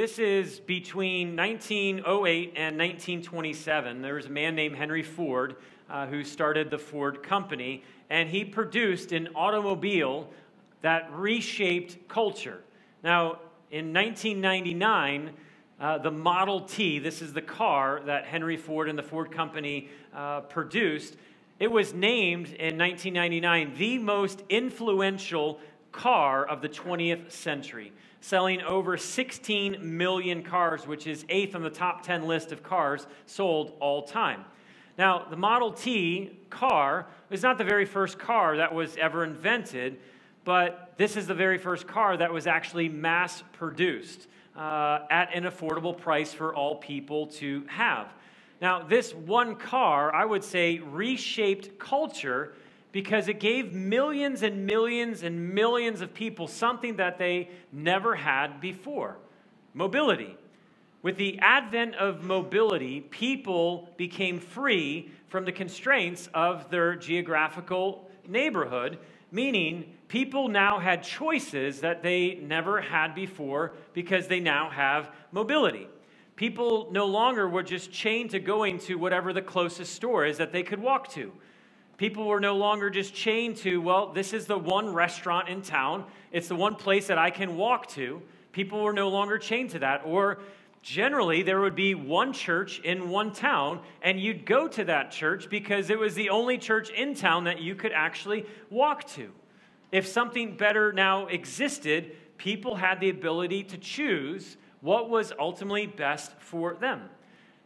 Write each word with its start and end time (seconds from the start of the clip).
This 0.00 0.18
is 0.18 0.60
between 0.60 1.36
1908 1.36 2.54
and 2.56 2.78
1927. 2.78 4.00
There 4.00 4.14
was 4.14 4.24
a 4.24 4.30
man 4.30 4.54
named 4.54 4.74
Henry 4.74 5.02
Ford 5.02 5.56
uh, 5.90 6.06
who 6.06 6.24
started 6.24 6.70
the 6.70 6.78
Ford 6.78 7.22
Company, 7.22 7.84
and 8.08 8.26
he 8.26 8.42
produced 8.42 9.12
an 9.12 9.28
automobile 9.34 10.30
that 10.80 11.12
reshaped 11.12 12.08
culture. 12.08 12.62
Now, 13.04 13.40
in 13.70 13.92
1999, 13.92 15.32
uh, 15.78 15.98
the 15.98 16.10
Model 16.10 16.62
T, 16.62 16.98
this 16.98 17.20
is 17.20 17.34
the 17.34 17.42
car 17.42 18.00
that 18.06 18.24
Henry 18.24 18.56
Ford 18.56 18.88
and 18.88 18.98
the 18.98 19.02
Ford 19.02 19.30
Company 19.30 19.90
uh, 20.14 20.40
produced, 20.40 21.18
it 21.58 21.70
was 21.70 21.92
named 21.92 22.46
in 22.54 22.78
1999 22.78 23.74
the 23.76 23.98
most 23.98 24.44
influential 24.48 25.60
car 25.92 26.46
of 26.46 26.62
the 26.62 26.70
20th 26.70 27.30
century, 27.30 27.92
selling 28.20 28.60
over 28.62 28.96
16 28.96 29.78
million 29.80 30.42
cars, 30.42 30.86
which 30.86 31.06
is 31.06 31.24
eighth 31.28 31.54
on 31.54 31.62
the 31.62 31.70
top 31.70 32.02
10 32.02 32.26
list 32.26 32.52
of 32.52 32.62
cars 32.62 33.06
sold 33.26 33.72
all 33.80 34.02
time. 34.02 34.44
Now, 34.98 35.26
the 35.30 35.36
Model 35.36 35.72
T 35.72 36.38
car 36.50 37.06
is 37.30 37.42
not 37.42 37.56
the 37.56 37.64
very 37.64 37.86
first 37.86 38.18
car 38.18 38.58
that 38.58 38.74
was 38.74 38.96
ever 38.96 39.24
invented, 39.24 39.98
but 40.44 40.92
this 40.96 41.16
is 41.16 41.26
the 41.26 41.34
very 41.34 41.58
first 41.58 41.86
car 41.86 42.16
that 42.16 42.32
was 42.32 42.46
actually 42.46 42.88
mass 42.88 43.42
produced 43.52 44.26
uh, 44.56 45.00
at 45.10 45.34
an 45.34 45.44
affordable 45.44 45.96
price 45.96 46.34
for 46.34 46.54
all 46.54 46.76
people 46.76 47.26
to 47.26 47.64
have. 47.68 48.12
Now, 48.60 48.82
this 48.82 49.14
one 49.14 49.56
car, 49.56 50.14
I 50.14 50.26
would 50.26 50.44
say, 50.44 50.80
reshaped 50.80 51.78
culture 51.78 52.52
because 52.92 53.28
it 53.28 53.40
gave 53.40 53.72
millions 53.72 54.42
and 54.42 54.66
millions 54.66 55.22
and 55.22 55.54
millions 55.54 56.00
of 56.00 56.12
people 56.12 56.48
something 56.48 56.96
that 56.96 57.18
they 57.18 57.50
never 57.72 58.16
had 58.16 58.60
before 58.60 59.16
mobility. 59.74 60.36
With 61.02 61.16
the 61.16 61.38
advent 61.38 61.94
of 61.94 62.24
mobility, 62.24 63.00
people 63.00 63.88
became 63.96 64.38
free 64.38 65.10
from 65.28 65.44
the 65.44 65.52
constraints 65.52 66.28
of 66.34 66.70
their 66.70 66.94
geographical 66.94 68.10
neighborhood, 68.28 68.98
meaning 69.30 69.94
people 70.08 70.48
now 70.48 70.78
had 70.78 71.02
choices 71.02 71.80
that 71.80 72.02
they 72.02 72.34
never 72.42 72.80
had 72.80 73.14
before 73.14 73.72
because 73.94 74.26
they 74.26 74.40
now 74.40 74.68
have 74.68 75.10
mobility. 75.32 75.88
People 76.36 76.88
no 76.90 77.06
longer 77.06 77.48
were 77.48 77.62
just 77.62 77.92
chained 77.92 78.30
to 78.30 78.40
going 78.40 78.78
to 78.80 78.96
whatever 78.96 79.32
the 79.32 79.42
closest 79.42 79.94
store 79.94 80.26
is 80.26 80.38
that 80.38 80.52
they 80.52 80.62
could 80.62 80.80
walk 80.80 81.08
to. 81.12 81.32
People 82.00 82.24
were 82.24 82.40
no 82.40 82.56
longer 82.56 82.88
just 82.88 83.12
chained 83.12 83.58
to, 83.58 83.78
well, 83.78 84.10
this 84.10 84.32
is 84.32 84.46
the 84.46 84.56
one 84.56 84.88
restaurant 84.94 85.50
in 85.50 85.60
town, 85.60 86.06
it's 86.32 86.48
the 86.48 86.56
one 86.56 86.74
place 86.74 87.08
that 87.08 87.18
I 87.18 87.28
can 87.28 87.58
walk 87.58 87.88
to. 87.88 88.22
People 88.52 88.82
were 88.82 88.94
no 88.94 89.10
longer 89.10 89.36
chained 89.36 89.68
to 89.72 89.80
that. 89.80 90.00
Or 90.06 90.38
generally, 90.80 91.42
there 91.42 91.60
would 91.60 91.74
be 91.74 91.94
one 91.94 92.32
church 92.32 92.80
in 92.80 93.10
one 93.10 93.34
town, 93.34 93.80
and 94.00 94.18
you'd 94.18 94.46
go 94.46 94.66
to 94.66 94.84
that 94.84 95.10
church 95.10 95.50
because 95.50 95.90
it 95.90 95.98
was 95.98 96.14
the 96.14 96.30
only 96.30 96.56
church 96.56 96.88
in 96.88 97.14
town 97.14 97.44
that 97.44 97.60
you 97.60 97.74
could 97.74 97.92
actually 97.92 98.46
walk 98.70 99.06
to. 99.08 99.30
If 99.92 100.06
something 100.06 100.56
better 100.56 100.94
now 100.94 101.26
existed, 101.26 102.16
people 102.38 102.76
had 102.76 103.00
the 103.00 103.10
ability 103.10 103.64
to 103.64 103.76
choose 103.76 104.56
what 104.80 105.10
was 105.10 105.34
ultimately 105.38 105.86
best 105.86 106.32
for 106.40 106.72
them. 106.72 107.10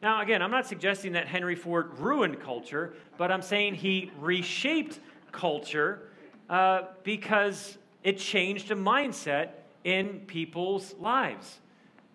Now, 0.04 0.20
again, 0.20 0.42
I'm 0.42 0.50
not 0.50 0.66
suggesting 0.66 1.12
that 1.12 1.26
Henry 1.26 1.54
Ford 1.56 1.98
ruined 1.98 2.38
culture, 2.38 2.92
but 3.16 3.32
I'm 3.32 3.40
saying 3.40 3.76
he 3.76 4.12
reshaped 4.20 5.00
culture 5.32 6.10
uh, 6.50 6.82
because 7.04 7.78
it 8.02 8.18
changed 8.18 8.70
a 8.70 8.76
mindset 8.76 9.52
in 9.82 10.20
people's 10.26 10.94
lives. 11.00 11.58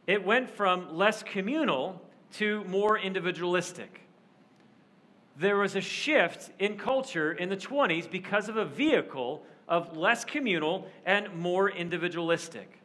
It 0.05 0.23
went 0.23 0.51
from 0.51 0.95
less 0.95 1.23
communal 1.23 1.99
to 2.33 2.63
more 2.65 2.95
individualistic. 2.99 4.01
There 5.35 5.57
was 5.57 5.75
a 5.75 5.81
shift 5.81 6.51
in 6.59 6.77
culture 6.77 7.31
in 7.31 7.49
the 7.49 7.57
20s 7.57 8.07
because 8.07 8.49
of 8.49 8.57
a 8.57 8.65
vehicle 8.65 9.41
of 9.67 9.97
less 9.97 10.23
communal 10.23 10.87
and 11.07 11.33
more 11.33 11.71
individualistic. 11.71 12.78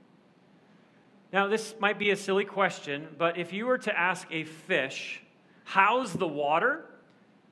Now, 1.34 1.48
this 1.48 1.74
might 1.80 1.98
be 1.98 2.12
a 2.12 2.16
silly 2.16 2.44
question, 2.44 3.08
but 3.18 3.36
if 3.36 3.52
you 3.52 3.66
were 3.66 3.78
to 3.78 3.98
ask 3.98 4.28
a 4.30 4.44
fish, 4.44 5.20
how's 5.64 6.12
the 6.12 6.28
water? 6.28 6.84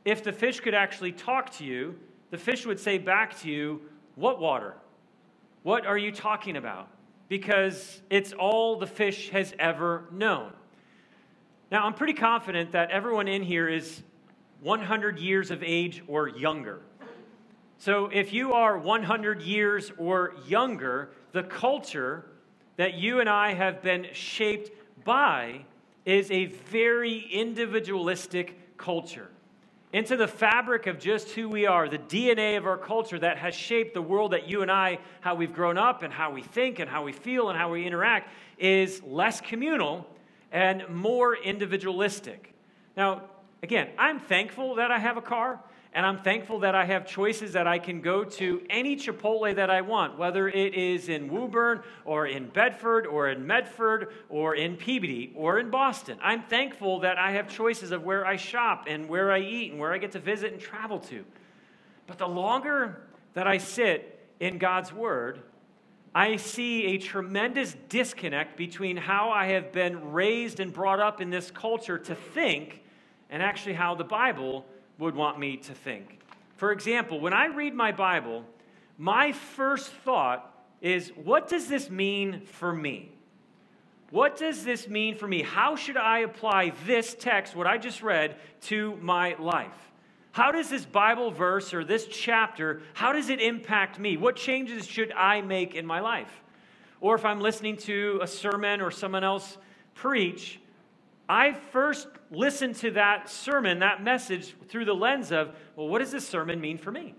If 0.05 0.23
the 0.23 0.33
fish 0.33 0.61
could 0.61 0.73
actually 0.73 1.11
talk 1.11 1.51
to 1.55 1.65
you, 1.65 1.99
the 2.31 2.39
fish 2.39 2.65
would 2.65 2.79
say 2.79 2.99
back 2.99 3.37
to 3.41 3.51
you, 3.51 3.83
What 4.15 4.39
water? 4.39 4.77
What 5.65 5.85
are 5.85 5.99
you 5.99 6.13
talking 6.13 6.57
about? 6.57 6.91
Because 7.29 8.01
it's 8.09 8.33
all 8.33 8.77
the 8.77 8.87
fish 8.87 9.31
has 9.31 9.53
ever 9.59 10.05
known. 10.13 10.53
Now, 11.73 11.85
I'm 11.85 11.95
pretty 11.95 12.15
confident 12.15 12.71
that 12.71 12.93
everyone 12.93 13.27
in 13.27 13.43
here 13.43 13.69
is 13.69 14.05
100 14.61 15.19
years 15.19 15.51
of 15.51 15.61
age 15.65 16.05
or 16.07 16.29
younger. 16.29 16.83
So, 17.79 18.07
if 18.13 18.33
you 18.33 18.53
are 18.53 18.79
100 18.79 19.43
years 19.43 19.91
or 19.99 20.35
younger, 20.47 21.11
the 21.33 21.43
culture 21.43 22.27
that 22.77 22.95
you 22.95 23.21
and 23.21 23.29
I 23.29 23.55
have 23.55 23.83
been 23.83 24.07
shaped 24.13 24.71
by 25.05 25.65
is 26.05 26.31
a 26.31 26.47
very 26.47 27.19
individualistic 27.31 28.77
culture. 28.77 29.29
Into 29.93 30.17
the 30.17 30.27
fabric 30.27 30.87
of 30.87 30.99
just 30.99 31.31
who 31.31 31.49
we 31.49 31.67
are, 31.67 31.89
the 31.89 31.99
DNA 31.99 32.57
of 32.57 32.67
our 32.67 32.79
culture 32.79 33.19
that 33.19 33.37
has 33.37 33.55
shaped 33.55 33.93
the 33.93 34.01
world 34.01 34.33
that 34.33 34.49
you 34.49 34.63
and 34.63 34.71
I, 34.71 34.99
how 35.21 35.35
we've 35.35 35.53
grown 35.53 35.77
up 35.77 36.03
and 36.03 36.13
how 36.13 36.33
we 36.33 36.41
think 36.41 36.79
and 36.79 36.89
how 36.89 37.05
we 37.05 37.13
feel 37.13 37.51
and 37.51 37.59
how 37.59 37.71
we 37.71 37.87
interact, 37.87 38.31
is 38.59 39.03
less 39.03 39.41
communal 39.41 40.07
and 40.51 40.89
more 40.89 41.37
individualistic. 41.37 42.55
Now, 42.97 43.23
again, 43.63 43.89
I'm 43.99 44.19
thankful 44.19 44.77
that 44.77 44.91
I 44.91 44.99
have 44.99 45.19
a 45.19 45.23
car. 45.23 45.61
And 45.95 46.07
I'm 46.07 46.19
thankful 46.19 46.61
that 46.61 46.75
I 46.75 46.87
have 46.87 47.07
choices 47.07 47.53
that 47.53 47.67
I 47.67 47.79
can 47.79 48.01
go 48.01 48.25
to 48.25 48.63
any 48.71 48.97
Chipotle 48.97 49.55
that 49.55 49.69
I 49.69 49.83
want, 49.83 50.19
whether 50.19 50.49
it 50.49 50.75
is 50.75 51.11
in 51.11 51.29
Woburn 51.29 51.83
or 52.07 52.27
in 52.27 52.49
Bedford 52.49 53.07
or 53.07 53.29
in 53.29 53.47
Medford 53.47 54.09
or 54.31 54.55
in 54.55 54.77
Peabody 54.77 55.33
or 55.35 55.59
in 55.59 55.69
Boston. 55.69 56.17
I'm 56.23 56.45
thankful 56.45 57.01
that 57.01 57.19
I 57.19 57.33
have 57.33 57.47
choices 57.47 57.91
of 57.93 58.05
where 58.05 58.25
I 58.27 58.37
shop 58.37 58.87
and 58.89 59.07
where 59.07 59.31
I 59.31 59.41
eat 59.41 59.73
and 59.73 59.79
where 59.79 59.93
I 59.93 59.99
get 59.99 60.13
to 60.13 60.19
visit 60.19 60.53
and 60.53 60.61
travel 60.61 60.99
to. 61.01 61.27
But 62.07 62.17
the 62.17 62.29
longer 62.29 63.03
that 63.35 63.47
I 63.47 63.59
sit 63.59 64.29
in 64.41 64.57
God's 64.57 64.95
Word, 64.95 65.43
I 66.15 66.37
see 66.37 66.87
a 66.87 66.99
tremendous 66.99 67.77
disconnect 67.91 68.57
between 68.57 68.97
how 68.97 69.31
I 69.31 69.47
have 69.49 69.73
been 69.73 70.13
raised 70.13 70.59
and 70.59 70.73
brought 70.73 71.01
up 71.01 71.21
in 71.21 71.29
this 71.29 71.51
culture 71.51 71.99
to 71.99 72.15
think 72.15 72.83
and 73.29 73.43
actually 73.43 73.75
how 73.75 73.95
the 73.95 74.05
Bible 74.05 74.67
would 75.03 75.15
want 75.15 75.39
me 75.39 75.57
to 75.59 75.75
think. 75.75 76.19
For 76.57 76.73
example, 76.73 77.21
when 77.21 77.33
I 77.33 77.47
read 77.47 77.75
my 77.75 77.93
Bible, 77.93 78.45
my 78.97 79.33
first 79.33 79.91
thought 79.91 80.49
is 80.81 81.11
what 81.17 81.49
does 81.49 81.69
this 81.69 81.91
mean 81.91 82.41
for 82.41 82.73
me? 82.73 83.11
What 84.11 84.37
does 84.37 84.65
this 84.65 84.89
mean 84.89 85.17
for 85.17 85.27
me? 85.27 85.43
How 85.43 85.75
should 85.75 85.97
I 85.97 86.21
apply 86.21 86.73
this 86.87 87.15
text, 87.19 87.57
what 87.57 87.67
I 87.67 87.79
just 87.79 88.03
read, 88.03 88.37
to 88.63 88.97
my 88.97 89.35
life? 89.39 89.93
How 90.33 90.53
does 90.53 90.71
this 90.71 90.85
Bible 90.85 91.31
verse 91.31 91.75
or 91.75 91.85
this 91.85 92.07
chapter, 92.07 92.83
how 92.95 93.13
does 93.13 93.29
it 93.29 93.41
impact 93.41 93.99
me? 93.99 94.17
What 94.17 94.37
changes 94.37 94.87
should 94.87 95.13
I 95.13 95.41
make 95.41 95.75
in 95.75 95.87
my 95.87 96.01
life? 96.01 96.43
Or 97.01 97.15
if 97.15 97.25
I'm 97.25 97.41
listening 97.41 97.77
to 97.79 98.21
a 98.23 98.27
sermon 98.27 98.81
or 98.81 98.91
someone 98.91 99.25
else 99.25 99.59
preach, 99.95 100.61
I 101.33 101.55
first 101.55 102.09
listened 102.31 102.75
to 102.77 102.91
that 102.91 103.31
sermon, 103.31 103.79
that 103.79 104.05
message, 104.05 104.55
through 104.69 104.85
the 104.85 104.95
lens 104.95 105.33
of, 105.33 105.57
well, 105.77 105.89
what 105.89 106.01
does 106.01 106.11
this 106.11 106.29
sermon 106.29 106.61
mean 106.61 106.77
for 106.77 106.93
me? 106.93 107.15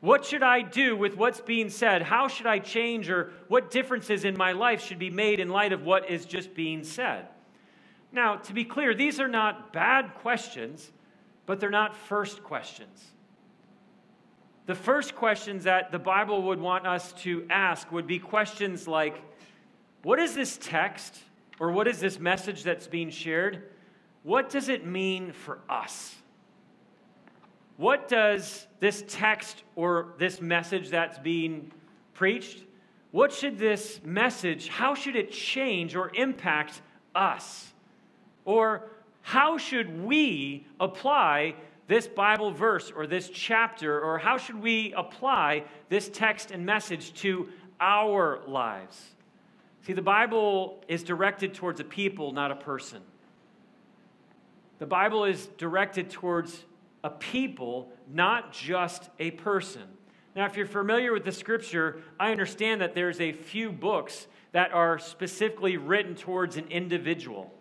What 0.00 0.26
should 0.26 0.42
I 0.42 0.60
do 0.60 0.94
with 0.94 1.16
what's 1.16 1.40
being 1.40 1.70
said? 1.70 2.02
How 2.02 2.28
should 2.28 2.46
I 2.46 2.58
change, 2.58 3.08
or 3.08 3.32
what 3.48 3.70
differences 3.70 4.26
in 4.26 4.36
my 4.36 4.52
life 4.52 4.84
should 4.84 4.98
be 4.98 5.08
made 5.08 5.40
in 5.40 5.48
light 5.48 5.72
of 5.72 5.82
what 5.82 6.10
is 6.10 6.26
just 6.26 6.54
being 6.54 6.84
said? 6.84 7.26
Now, 8.12 8.36
to 8.36 8.52
be 8.52 8.66
clear, 8.66 8.94
these 8.94 9.18
are 9.18 9.28
not 9.28 9.72
bad 9.72 10.12
questions, 10.16 10.92
but 11.46 11.58
they're 11.58 11.70
not 11.70 11.96
first 11.96 12.44
questions. 12.44 13.12
The 14.66 14.74
first 14.74 15.14
questions 15.14 15.64
that 15.64 15.90
the 15.90 15.98
Bible 15.98 16.42
would 16.42 16.60
want 16.60 16.86
us 16.86 17.14
to 17.22 17.46
ask 17.48 17.90
would 17.90 18.06
be 18.06 18.18
questions 18.18 18.86
like 18.86 19.22
What 20.02 20.18
is 20.18 20.34
this 20.34 20.58
text 20.60 21.18
or 21.58 21.70
what 21.70 21.88
is 21.88 22.00
this 22.00 22.18
message 22.18 22.62
that's 22.62 22.86
being 22.86 23.10
shared? 23.10 23.62
What 24.22 24.50
does 24.50 24.68
it 24.68 24.86
mean 24.86 25.32
for 25.32 25.58
us? 25.68 26.14
What 27.76 28.08
does 28.08 28.66
this 28.80 29.04
text 29.06 29.62
or 29.74 30.14
this 30.18 30.40
message 30.40 30.90
that's 30.90 31.18
being 31.18 31.70
preached, 32.14 32.64
what 33.10 33.32
should 33.32 33.58
this 33.58 34.00
message, 34.04 34.68
how 34.68 34.94
should 34.94 35.16
it 35.16 35.30
change 35.30 35.94
or 35.94 36.10
impact 36.14 36.80
us? 37.14 37.72
Or 38.44 38.90
how 39.22 39.58
should 39.58 40.04
we 40.04 40.66
apply 40.80 41.54
this 41.88 42.08
Bible 42.08 42.50
verse 42.50 42.90
or 42.94 43.06
this 43.06 43.28
chapter, 43.28 44.00
or 44.00 44.18
how 44.18 44.38
should 44.38 44.60
we 44.60 44.92
apply 44.96 45.64
this 45.88 46.08
text 46.08 46.50
and 46.50 46.66
message 46.66 47.14
to 47.14 47.48
our 47.80 48.40
lives? 48.46 49.15
See, 49.86 49.92
the 49.92 50.02
Bible 50.02 50.82
is 50.88 51.04
directed 51.04 51.54
towards 51.54 51.78
a 51.78 51.84
people, 51.84 52.32
not 52.32 52.50
a 52.50 52.56
person. 52.56 53.02
The 54.80 54.86
Bible 54.86 55.24
is 55.24 55.46
directed 55.58 56.10
towards 56.10 56.64
a 57.04 57.10
people, 57.10 57.92
not 58.12 58.52
just 58.52 59.10
a 59.20 59.30
person. 59.30 59.84
Now, 60.34 60.44
if 60.46 60.56
you're 60.56 60.66
familiar 60.66 61.12
with 61.12 61.24
the 61.24 61.30
scripture, 61.30 62.02
I 62.18 62.32
understand 62.32 62.80
that 62.80 62.96
there's 62.96 63.20
a 63.20 63.30
few 63.30 63.70
books 63.70 64.26
that 64.50 64.72
are 64.72 64.98
specifically 64.98 65.76
written 65.76 66.16
towards 66.16 66.56
an 66.56 66.66
individual. 66.68 67.54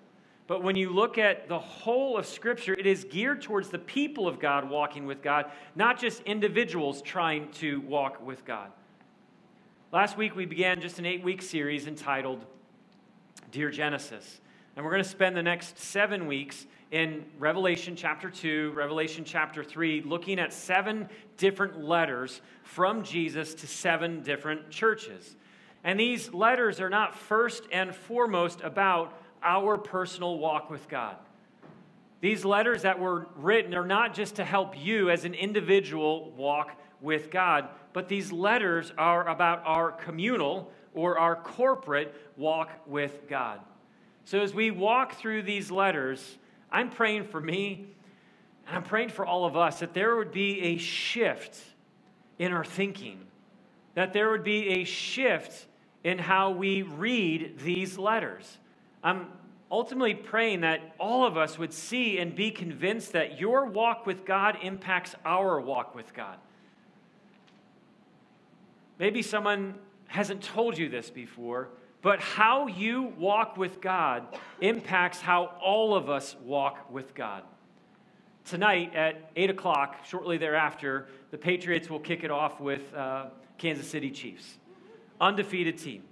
But 0.47 0.63
when 0.63 0.75
you 0.75 0.89
look 0.89 1.19
at 1.19 1.47
the 1.47 1.59
whole 1.59 2.17
of 2.17 2.25
Scripture, 2.25 2.73
it 2.73 2.87
is 2.87 3.03
geared 3.03 3.43
towards 3.43 3.69
the 3.69 3.79
people 3.79 4.27
of 4.27 4.39
God 4.39 4.67
walking 4.67 5.05
with 5.05 5.21
God, 5.21 5.51
not 5.75 5.99
just 5.99 6.21
individuals 6.21 7.03
trying 7.03 7.51
to 7.53 7.81
walk 7.81 8.25
with 8.25 8.45
God. 8.45 8.71
Last 9.95 10.17
week, 10.17 10.35
we 10.35 10.45
began 10.45 10.81
just 10.81 10.99
an 10.99 11.05
eight 11.05 11.23
week 11.23 11.41
series 11.41 11.87
entitled 11.87 12.45
Dear 13.49 13.71
Genesis. 13.71 14.41
And 14.75 14.83
we're 14.83 14.91
going 14.91 15.01
to 15.01 15.09
spend 15.09 15.37
the 15.37 15.41
next 15.41 15.79
seven 15.79 16.27
weeks 16.27 16.65
in 16.91 17.23
Revelation 17.39 17.95
chapter 17.95 18.29
2, 18.29 18.73
Revelation 18.75 19.23
chapter 19.23 19.63
3, 19.63 20.01
looking 20.01 20.37
at 20.37 20.51
seven 20.51 21.07
different 21.37 21.81
letters 21.81 22.41
from 22.63 23.03
Jesus 23.03 23.53
to 23.53 23.67
seven 23.67 24.21
different 24.21 24.69
churches. 24.69 25.37
And 25.85 25.97
these 25.97 26.33
letters 26.33 26.81
are 26.81 26.89
not 26.89 27.15
first 27.15 27.63
and 27.71 27.95
foremost 27.95 28.59
about 28.59 29.17
our 29.41 29.77
personal 29.77 30.39
walk 30.39 30.69
with 30.69 30.89
God. 30.89 31.15
These 32.19 32.43
letters 32.43 32.81
that 32.81 32.99
were 32.99 33.27
written 33.37 33.73
are 33.73 33.87
not 33.87 34.13
just 34.13 34.35
to 34.35 34.43
help 34.43 34.77
you 34.77 35.09
as 35.09 35.23
an 35.23 35.33
individual 35.33 36.31
walk 36.31 36.77
with 37.01 37.31
God, 37.31 37.69
but 37.93 38.07
these 38.07 38.31
letters 38.31 38.91
are 38.97 39.27
about 39.27 39.61
our 39.65 39.91
communal 39.91 40.71
or 40.93 41.19
our 41.19 41.35
corporate 41.35 42.15
walk 42.37 42.71
with 42.87 43.27
God. 43.27 43.59
So 44.23 44.39
as 44.41 44.53
we 44.53 44.71
walk 44.71 45.15
through 45.15 45.43
these 45.43 45.69
letters, 45.69 46.37
I'm 46.71 46.89
praying 46.89 47.25
for 47.25 47.39
me 47.39 47.87
and 48.67 48.75
I'm 48.75 48.83
praying 48.83 49.09
for 49.09 49.25
all 49.25 49.45
of 49.45 49.55
us 49.55 49.79
that 49.79 49.93
there 49.93 50.15
would 50.15 50.31
be 50.31 50.61
a 50.61 50.77
shift 50.77 51.59
in 52.39 52.51
our 52.51 52.65
thinking, 52.65 53.19
that 53.93 54.13
there 54.13 54.31
would 54.31 54.43
be 54.43 54.69
a 54.69 54.83
shift 54.83 55.67
in 56.03 56.17
how 56.17 56.51
we 56.51 56.81
read 56.81 57.59
these 57.59 57.97
letters. 57.97 58.57
I'm 59.03 59.27
ultimately 59.71 60.13
praying 60.13 60.61
that 60.61 60.95
all 60.99 61.25
of 61.25 61.37
us 61.37 61.57
would 61.57 61.73
see 61.73 62.17
and 62.17 62.35
be 62.35 62.51
convinced 62.51 63.13
that 63.13 63.39
your 63.39 63.65
walk 63.65 64.05
with 64.05 64.25
God 64.25 64.57
impacts 64.61 65.15
our 65.25 65.59
walk 65.59 65.95
with 65.95 66.13
God. 66.13 66.37
Maybe 68.99 69.21
someone 69.21 69.75
hasn't 70.07 70.41
told 70.41 70.77
you 70.77 70.89
this 70.89 71.09
before, 71.09 71.69
but 72.01 72.19
how 72.19 72.67
you 72.67 73.13
walk 73.17 73.57
with 73.57 73.81
God 73.81 74.27
impacts 74.61 75.19
how 75.19 75.55
all 75.61 75.95
of 75.95 76.09
us 76.09 76.35
walk 76.43 76.91
with 76.91 77.13
God. 77.15 77.43
Tonight 78.45 78.93
at 78.93 79.31
8 79.35 79.49
o'clock, 79.49 80.05
shortly 80.05 80.37
thereafter, 80.37 81.07
the 81.31 81.37
Patriots 81.37 81.89
will 81.89 81.99
kick 81.99 82.23
it 82.23 82.29
off 82.29 82.61
with 82.61 82.93
uh, 82.93 83.25
Kansas 83.57 83.89
City 83.89 84.11
Chiefs. 84.11 84.59
Undefeated 85.19 85.77
team. 85.79 86.03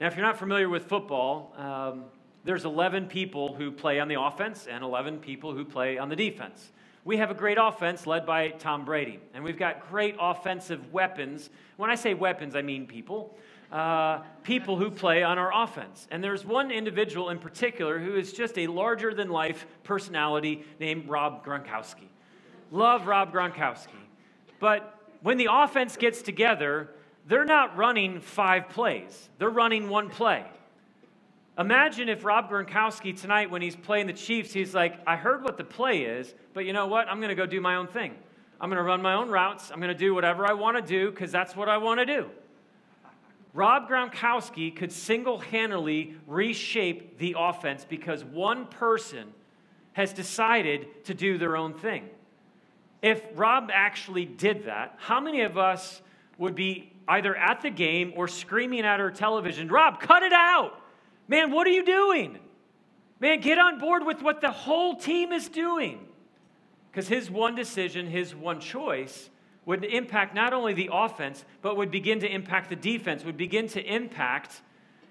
Now, 0.00 0.06
if 0.06 0.16
you're 0.16 0.24
not 0.24 0.38
familiar 0.38 0.68
with 0.68 0.84
football, 0.84 1.52
um, 1.56 2.04
there's 2.44 2.64
11 2.64 3.08
people 3.08 3.54
who 3.54 3.72
play 3.72 3.98
on 3.98 4.06
the 4.06 4.20
offense 4.20 4.68
and 4.70 4.84
11 4.84 5.18
people 5.18 5.52
who 5.52 5.64
play 5.64 5.98
on 5.98 6.08
the 6.08 6.16
defense. 6.16 6.70
We 7.08 7.16
have 7.16 7.30
a 7.30 7.34
great 7.34 7.56
offense 7.58 8.06
led 8.06 8.26
by 8.26 8.50
Tom 8.50 8.84
Brady, 8.84 9.18
and 9.32 9.42
we've 9.42 9.56
got 9.56 9.88
great 9.88 10.14
offensive 10.20 10.92
weapons. 10.92 11.48
When 11.78 11.88
I 11.88 11.94
say 11.94 12.12
weapons, 12.12 12.54
I 12.54 12.60
mean 12.60 12.86
people 12.86 13.34
uh, 13.72 14.18
people 14.42 14.76
who 14.76 14.90
play 14.90 15.22
on 15.22 15.38
our 15.38 15.50
offense. 15.64 16.06
And 16.10 16.22
there's 16.22 16.44
one 16.44 16.70
individual 16.70 17.30
in 17.30 17.38
particular 17.38 17.98
who 17.98 18.16
is 18.16 18.34
just 18.34 18.58
a 18.58 18.66
larger 18.66 19.14
than 19.14 19.30
life 19.30 19.66
personality 19.84 20.66
named 20.80 21.08
Rob 21.08 21.42
Gronkowski. 21.46 22.08
Love 22.70 23.06
Rob 23.06 23.32
Gronkowski. 23.32 23.88
But 24.60 24.94
when 25.22 25.38
the 25.38 25.48
offense 25.50 25.96
gets 25.96 26.20
together, 26.20 26.90
they're 27.26 27.46
not 27.46 27.74
running 27.74 28.20
five 28.20 28.68
plays, 28.68 29.30
they're 29.38 29.48
running 29.48 29.88
one 29.88 30.10
play. 30.10 30.44
Imagine 31.58 32.08
if 32.08 32.24
Rob 32.24 32.48
Gronkowski 32.48 33.20
tonight, 33.20 33.50
when 33.50 33.60
he's 33.60 33.74
playing 33.74 34.06
the 34.06 34.12
Chiefs, 34.12 34.52
he's 34.52 34.74
like, 34.74 35.00
I 35.08 35.16
heard 35.16 35.42
what 35.42 35.56
the 35.56 35.64
play 35.64 36.02
is, 36.02 36.32
but 36.54 36.64
you 36.64 36.72
know 36.72 36.86
what? 36.86 37.08
I'm 37.08 37.18
going 37.18 37.30
to 37.30 37.34
go 37.34 37.46
do 37.46 37.60
my 37.60 37.74
own 37.74 37.88
thing. 37.88 38.14
I'm 38.60 38.70
going 38.70 38.76
to 38.76 38.84
run 38.84 39.02
my 39.02 39.14
own 39.14 39.28
routes. 39.28 39.72
I'm 39.72 39.80
going 39.80 39.92
to 39.92 39.98
do 39.98 40.14
whatever 40.14 40.46
I 40.46 40.52
want 40.52 40.76
to 40.76 40.82
do 40.82 41.10
because 41.10 41.32
that's 41.32 41.56
what 41.56 41.68
I 41.68 41.78
want 41.78 41.98
to 41.98 42.06
do. 42.06 42.30
Rob 43.54 43.88
Gronkowski 43.88 44.74
could 44.74 44.92
single 44.92 45.38
handedly 45.38 46.14
reshape 46.28 47.18
the 47.18 47.34
offense 47.36 47.84
because 47.84 48.24
one 48.24 48.66
person 48.66 49.32
has 49.94 50.12
decided 50.12 51.04
to 51.06 51.14
do 51.14 51.38
their 51.38 51.56
own 51.56 51.74
thing. 51.74 52.08
If 53.02 53.20
Rob 53.34 53.70
actually 53.72 54.26
did 54.26 54.66
that, 54.66 54.94
how 54.98 55.18
many 55.18 55.40
of 55.40 55.58
us 55.58 56.02
would 56.36 56.54
be 56.54 56.92
either 57.08 57.34
at 57.34 57.62
the 57.62 57.70
game 57.70 58.12
or 58.14 58.28
screaming 58.28 58.84
at 58.84 59.00
our 59.00 59.10
television, 59.10 59.66
Rob, 59.68 60.00
cut 60.00 60.22
it 60.22 60.32
out? 60.32 60.80
Man, 61.28 61.52
what 61.52 61.66
are 61.66 61.70
you 61.70 61.84
doing? 61.84 62.38
Man, 63.20 63.40
get 63.40 63.58
on 63.58 63.78
board 63.78 64.04
with 64.04 64.22
what 64.22 64.40
the 64.40 64.50
whole 64.50 64.96
team 64.96 65.32
is 65.32 65.48
doing. 65.48 66.06
Because 66.90 67.06
his 67.06 67.30
one 67.30 67.54
decision, 67.54 68.06
his 68.06 68.34
one 68.34 68.60
choice, 68.60 69.28
would 69.66 69.84
impact 69.84 70.34
not 70.34 70.54
only 70.54 70.72
the 70.72 70.88
offense, 70.90 71.44
but 71.60 71.76
would 71.76 71.90
begin 71.90 72.20
to 72.20 72.26
impact 72.26 72.70
the 72.70 72.76
defense, 72.76 73.24
would 73.24 73.36
begin 73.36 73.68
to 73.68 73.82
impact 73.82 74.62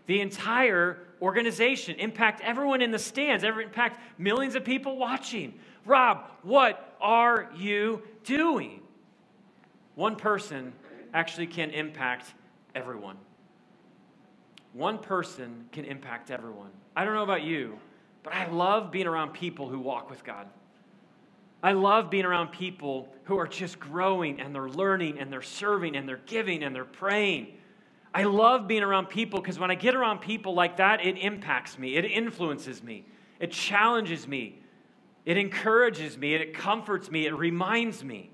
the 0.08 0.20
entire 0.20 0.98
organization, 1.22 1.96
impact 2.00 2.42
everyone 2.42 2.82
in 2.82 2.90
the 2.90 2.98
stands, 2.98 3.44
impact 3.44 4.02
millions 4.18 4.56
of 4.56 4.64
people 4.64 4.98
watching. 4.98 5.54
Rob, 5.86 6.32
what 6.42 6.96
are 7.00 7.52
you 7.56 8.02
doing? 8.24 8.82
One 9.94 10.16
person 10.16 10.74
actually 11.14 11.48
can 11.48 11.70
impact 11.70 12.34
everyone. 12.74 13.18
One 14.78 15.00
person 15.00 15.66
can 15.72 15.86
impact 15.86 16.30
everyone. 16.30 16.70
I 16.96 17.04
don't 17.04 17.16
know 17.16 17.24
about 17.24 17.42
you, 17.42 17.80
but 18.22 18.34
I 18.34 18.48
love 18.48 18.92
being 18.92 19.08
around 19.08 19.34
people 19.34 19.68
who 19.68 19.80
walk 19.80 20.08
with 20.08 20.24
God. 20.24 20.46
I 21.64 21.72
love 21.72 22.12
being 22.12 22.26
around 22.26 22.50
people 22.50 23.12
who 23.24 23.40
are 23.40 23.48
just 23.48 23.80
growing 23.80 24.40
and 24.40 24.54
they're 24.54 24.70
learning 24.70 25.18
and 25.18 25.34
they're 25.34 25.42
serving 25.42 25.96
and 25.96 26.08
they're 26.08 26.22
giving 26.28 26.62
and 26.62 26.76
they're 26.76 26.86
praying. 26.86 27.58
I 28.14 28.26
love 28.26 28.68
being 28.68 28.84
around 28.84 29.10
people 29.10 29.42
because 29.42 29.58
when 29.58 29.72
I 29.72 29.76
get 29.76 29.96
around 29.96 30.20
people 30.20 30.54
like 30.54 30.78
that, 30.78 31.04
it 31.04 31.18
impacts 31.18 31.80
me, 31.80 31.96
it 31.96 32.06
influences 32.06 32.84
me, 32.84 33.04
it 33.40 33.52
challenges 33.52 34.28
me, 34.28 34.62
it 35.26 35.38
encourages 35.38 36.20
me, 36.20 36.36
it 36.36 36.54
comforts 36.54 37.10
me, 37.10 37.26
it 37.26 37.36
reminds 37.36 38.04
me. 38.04 38.30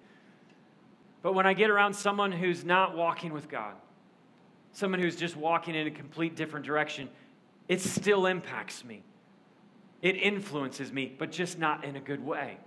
But 1.21 1.35
when 1.35 1.45
I 1.45 1.53
get 1.53 1.69
around 1.69 1.93
someone 1.93 2.33
who's 2.33 2.65
not 2.65 2.97
walking 2.97 3.31
with 3.31 3.47
God, 3.47 3.75
someone 4.73 4.99
who's 4.99 5.15
just 5.15 5.37
walking 5.37 5.75
in 5.75 5.87
a 5.87 5.91
complete 5.91 6.35
different 6.35 6.65
direction, 6.65 7.07
it 7.67 7.79
still 7.79 8.25
impacts 8.25 8.83
me. 8.83 9.03
It 10.01 10.17
influences 10.17 10.91
me, 10.91 11.13
but 11.17 11.31
just 11.31 11.57
not 11.57 11.85
in 11.85 11.95
a 11.95 12.01
good 12.01 12.23
way. 12.23 12.57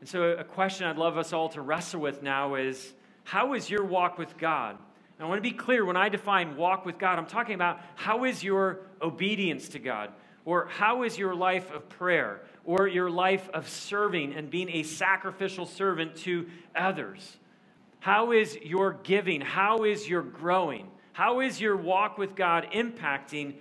And 0.00 0.08
so, 0.08 0.22
a 0.30 0.44
question 0.44 0.86
I'd 0.86 0.96
love 0.96 1.18
us 1.18 1.32
all 1.32 1.48
to 1.50 1.60
wrestle 1.60 2.00
with 2.00 2.22
now 2.22 2.54
is 2.54 2.94
how 3.24 3.54
is 3.54 3.68
your 3.68 3.84
walk 3.84 4.16
with 4.16 4.38
God? 4.38 4.78
And 5.18 5.26
I 5.26 5.28
want 5.28 5.42
to 5.42 5.50
be 5.50 5.56
clear 5.56 5.84
when 5.84 5.96
I 5.96 6.08
define 6.08 6.56
walk 6.56 6.86
with 6.86 6.98
God, 6.98 7.18
I'm 7.18 7.26
talking 7.26 7.56
about 7.56 7.80
how 7.96 8.24
is 8.24 8.44
your 8.44 8.80
obedience 9.02 9.68
to 9.70 9.80
God? 9.80 10.12
Or 10.44 10.66
how 10.66 11.02
is 11.02 11.18
your 11.18 11.34
life 11.34 11.70
of 11.72 11.88
prayer? 11.88 12.42
Or 12.64 12.86
your 12.86 13.10
life 13.10 13.50
of 13.52 13.68
serving 13.68 14.34
and 14.34 14.48
being 14.48 14.70
a 14.70 14.84
sacrificial 14.84 15.66
servant 15.66 16.14
to 16.18 16.48
others? 16.76 17.38
How 17.98 18.30
is 18.30 18.56
your 18.62 18.92
giving? 19.02 19.40
How 19.40 19.82
is 19.82 20.08
your 20.08 20.22
growing? 20.22 20.88
How 21.18 21.40
is 21.40 21.60
your 21.60 21.76
walk 21.76 22.16
with 22.16 22.36
God 22.36 22.68
impacting 22.72 23.54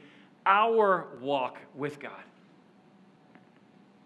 our 0.45 1.07
walk 1.19 1.57
with 1.73 1.99
God? 1.99 2.11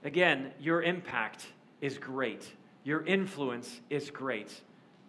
Again, 0.05 0.53
your 0.57 0.81
impact 0.81 1.47
is 1.81 1.97
great. 1.97 2.49
Your 2.85 3.05
influence 3.05 3.81
is 3.89 4.09
great. 4.09 4.61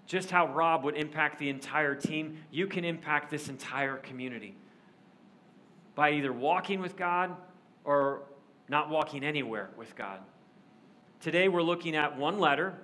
Just 0.07 0.33
how 0.33 0.53
Rob 0.53 0.83
would 0.83 0.97
impact 0.97 1.39
the 1.39 1.51
entire 1.51 1.95
team, 1.95 2.37
you 2.51 2.67
can 2.67 2.85
impact 2.85 3.31
this 3.31 3.49
entire 3.49 3.99
community 3.99 4.57
by 5.95 6.11
either 6.11 6.33
walking 6.33 6.81
with 6.81 6.97
God 6.97 7.37
or 7.85 8.23
not 8.69 8.91
walking 8.91 9.23
anywhere 9.23 9.71
with 9.77 9.95
God. 9.95 10.19
Today 11.21 11.47
we're 11.47 11.63
looking 11.63 11.95
at 11.95 12.19
one 12.19 12.41
letter, 12.41 12.75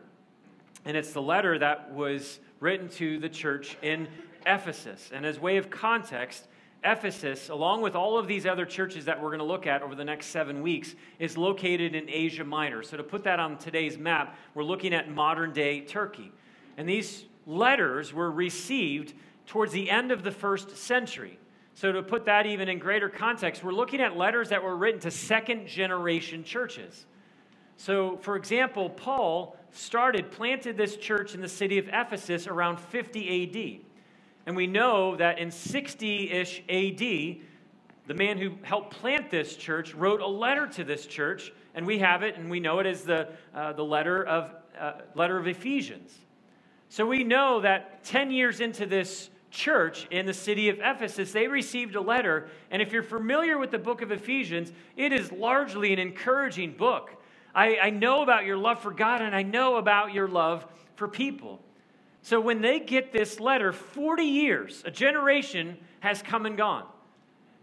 and 0.84 0.96
it's 0.96 1.12
the 1.12 1.20
letter 1.20 1.58
that 1.58 1.92
was 1.92 2.38
written 2.60 2.88
to 2.90 3.18
the 3.18 3.28
church 3.28 3.76
in 3.82 4.06
Ephesus. 4.48 5.10
And 5.12 5.26
as 5.26 5.38
way 5.38 5.58
of 5.58 5.70
context, 5.70 6.48
Ephesus, 6.84 7.48
along 7.48 7.82
with 7.82 7.94
all 7.96 8.18
of 8.18 8.28
these 8.28 8.46
other 8.46 8.64
churches 8.64 9.04
that 9.06 9.20
we're 9.20 9.30
going 9.30 9.40
to 9.40 9.44
look 9.44 9.66
at 9.66 9.82
over 9.82 9.94
the 9.94 10.04
next 10.04 10.26
seven 10.26 10.62
weeks, 10.62 10.94
is 11.18 11.36
located 11.36 11.94
in 11.94 12.08
Asia 12.08 12.44
Minor. 12.44 12.82
So, 12.82 12.96
to 12.96 13.02
put 13.02 13.24
that 13.24 13.40
on 13.40 13.58
today's 13.58 13.98
map, 13.98 14.36
we're 14.54 14.64
looking 14.64 14.94
at 14.94 15.10
modern 15.10 15.52
day 15.52 15.80
Turkey. 15.80 16.30
And 16.76 16.88
these 16.88 17.24
letters 17.46 18.12
were 18.12 18.30
received 18.30 19.14
towards 19.46 19.72
the 19.72 19.90
end 19.90 20.12
of 20.12 20.22
the 20.22 20.30
first 20.30 20.76
century. 20.76 21.38
So, 21.74 21.90
to 21.90 22.02
put 22.02 22.24
that 22.26 22.46
even 22.46 22.68
in 22.68 22.78
greater 22.78 23.08
context, 23.08 23.64
we're 23.64 23.72
looking 23.72 24.00
at 24.00 24.16
letters 24.16 24.50
that 24.50 24.62
were 24.62 24.76
written 24.76 25.00
to 25.00 25.10
second 25.10 25.66
generation 25.66 26.44
churches. 26.44 27.06
So, 27.76 28.18
for 28.18 28.36
example, 28.36 28.90
Paul 28.90 29.56
started, 29.72 30.30
planted 30.30 30.76
this 30.76 30.96
church 30.96 31.34
in 31.34 31.40
the 31.40 31.48
city 31.48 31.78
of 31.78 31.88
Ephesus 31.88 32.46
around 32.46 32.78
50 32.78 33.80
AD. 33.80 33.87
And 34.48 34.56
we 34.56 34.66
know 34.66 35.14
that 35.16 35.38
in 35.38 35.50
60 35.50 36.30
ish 36.30 36.62
AD, 36.70 36.98
the 38.06 38.14
man 38.14 38.38
who 38.38 38.54
helped 38.62 38.94
plant 38.94 39.30
this 39.30 39.54
church 39.54 39.92
wrote 39.92 40.22
a 40.22 40.26
letter 40.26 40.66
to 40.68 40.84
this 40.84 41.04
church, 41.04 41.52
and 41.74 41.86
we 41.86 41.98
have 41.98 42.22
it, 42.22 42.38
and 42.38 42.50
we 42.50 42.58
know 42.58 42.78
it 42.78 42.86
as 42.86 43.02
the, 43.02 43.28
uh, 43.54 43.74
the 43.74 43.84
letter, 43.84 44.24
of, 44.24 44.54
uh, 44.80 44.92
letter 45.14 45.36
of 45.36 45.46
Ephesians. 45.46 46.16
So 46.88 47.04
we 47.04 47.24
know 47.24 47.60
that 47.60 48.02
10 48.04 48.30
years 48.30 48.60
into 48.60 48.86
this 48.86 49.28
church 49.50 50.06
in 50.10 50.24
the 50.24 50.32
city 50.32 50.70
of 50.70 50.78
Ephesus, 50.78 51.30
they 51.30 51.46
received 51.46 51.94
a 51.94 52.00
letter. 52.00 52.48
And 52.70 52.80
if 52.80 52.90
you're 52.90 53.02
familiar 53.02 53.58
with 53.58 53.70
the 53.70 53.78
book 53.78 54.00
of 54.00 54.10
Ephesians, 54.10 54.72
it 54.96 55.12
is 55.12 55.30
largely 55.30 55.92
an 55.92 55.98
encouraging 55.98 56.72
book. 56.72 57.10
I, 57.54 57.76
I 57.82 57.90
know 57.90 58.22
about 58.22 58.46
your 58.46 58.56
love 58.56 58.80
for 58.80 58.92
God 58.92 59.20
and 59.20 59.36
I 59.36 59.42
know 59.42 59.76
about 59.76 60.14
your 60.14 60.26
love 60.26 60.64
for 60.96 61.06
people. 61.06 61.60
So 62.22 62.40
when 62.40 62.60
they 62.60 62.80
get 62.80 63.12
this 63.12 63.40
letter, 63.40 63.72
40 63.72 64.22
years, 64.24 64.82
a 64.84 64.90
generation 64.90 65.78
has 66.00 66.22
come 66.22 66.46
and 66.46 66.56
gone. 66.56 66.84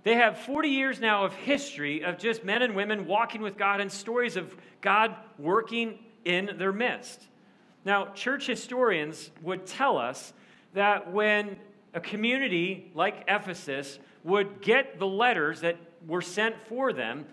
They 0.03 0.15
have 0.15 0.37
40 0.37 0.69
years 0.69 0.99
now 0.99 1.25
of 1.25 1.33
history 1.33 2.03
of 2.03 2.17
just 2.17 2.43
men 2.43 2.61
and 2.61 2.75
women 2.75 3.07
walking 3.07 3.41
with 3.41 3.57
God 3.57 3.81
and 3.81 3.91
stories 3.91 4.35
of 4.37 4.55
God 4.81 5.15
working 5.39 5.99
in 6.23 6.51
their 6.57 6.71
midst. 6.71 7.27
Now, 7.85 8.13
church 8.13 8.47
historians 8.47 9.31
would 9.41 9.65
tell 9.65 9.97
us 9.97 10.33
that 10.73 11.11
when 11.11 11.57
a 11.93 11.99
community 11.99 12.91
like 12.93 13.23
Ephesus 13.27 13.99
would 14.23 14.61
get 14.61 14.99
the 14.99 15.07
letters 15.07 15.61
that 15.61 15.77
were 16.07 16.21
sent 16.21 16.55
for 16.67 16.93
them, 16.93 17.25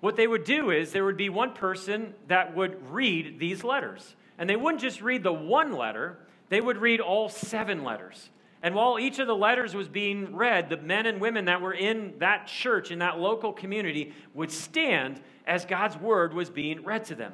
what 0.00 0.16
they 0.16 0.26
would 0.26 0.44
do 0.44 0.70
is 0.70 0.92
there 0.92 1.04
would 1.04 1.16
be 1.16 1.28
one 1.28 1.52
person 1.52 2.12
that 2.28 2.56
would 2.56 2.90
read 2.90 3.38
these 3.38 3.62
letters. 3.62 4.16
And 4.36 4.50
they 4.50 4.56
wouldn't 4.56 4.82
just 4.82 5.00
read 5.00 5.22
the 5.22 5.32
one 5.32 5.72
letter, 5.72 6.18
they 6.52 6.60
would 6.60 6.78
read 6.78 7.00
all 7.00 7.28
seven 7.28 7.82
letters. 7.82 8.30
And 8.62 8.74
while 8.74 8.98
each 8.98 9.18
of 9.18 9.26
the 9.26 9.34
letters 9.34 9.74
was 9.74 9.88
being 9.88 10.36
read, 10.36 10.68
the 10.68 10.76
men 10.76 11.06
and 11.06 11.20
women 11.20 11.46
that 11.46 11.60
were 11.60 11.72
in 11.72 12.14
that 12.18 12.46
church, 12.46 12.90
in 12.90 13.00
that 13.00 13.18
local 13.18 13.52
community, 13.52 14.12
would 14.34 14.52
stand 14.52 15.20
as 15.46 15.64
God's 15.64 15.96
word 15.96 16.32
was 16.32 16.48
being 16.48 16.84
read 16.84 17.04
to 17.06 17.14
them. 17.14 17.32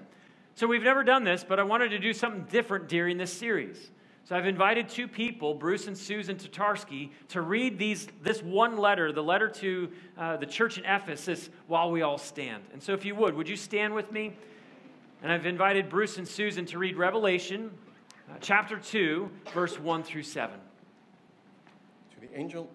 So 0.55 0.67
we've 0.67 0.83
never 0.83 1.05
done 1.05 1.25
this, 1.25 1.45
but 1.47 1.61
I 1.61 1.65
wanted 1.65 1.91
to 1.91 1.99
do 1.99 2.15
something 2.15 2.47
different 2.51 2.89
during 2.89 3.19
this 3.19 3.33
series. 3.33 3.91
So 4.25 4.37
I've 4.37 4.47
invited 4.47 4.89
two 4.89 5.09
people, 5.09 5.55
Bruce 5.55 5.87
and 5.87 5.97
Susan 5.97 6.37
Tatarsky, 6.37 7.11
to 7.29 7.43
read 7.43 7.79
these, 7.79 8.09
this 8.23 8.43
one 8.43 8.77
letter, 8.77 9.13
the 9.13 9.23
letter 9.23 9.49
to 9.49 9.91
uh, 10.17 10.37
the 10.37 10.47
church 10.47 10.79
in 10.79 10.85
Ephesus, 10.85 11.51
while 11.67 11.91
we 11.91 12.03
all 12.03 12.19
stand. 12.19 12.63
And 12.73 12.83
so 12.83 12.93
if 12.93 13.05
you 13.05 13.15
would, 13.15 13.35
would 13.35 13.49
you 13.49 13.57
stand 13.57 13.95
with 13.95 14.13
me? 14.13 14.37
And 15.23 15.33
I've 15.33 15.47
invited 15.47 15.89
Bruce 15.89 16.19
and 16.19 16.29
Susan 16.29 16.67
to 16.67 16.79
read 16.79 16.97
Revelation 16.97 17.71
uh, 18.31 18.35
chapter 18.41 18.79
2, 18.79 19.31
verse 19.55 19.79
1 19.79 20.03
through 20.03 20.23
7. 20.23 20.59
To 22.15 22.21
the 22.21 22.39
angel 22.39 22.71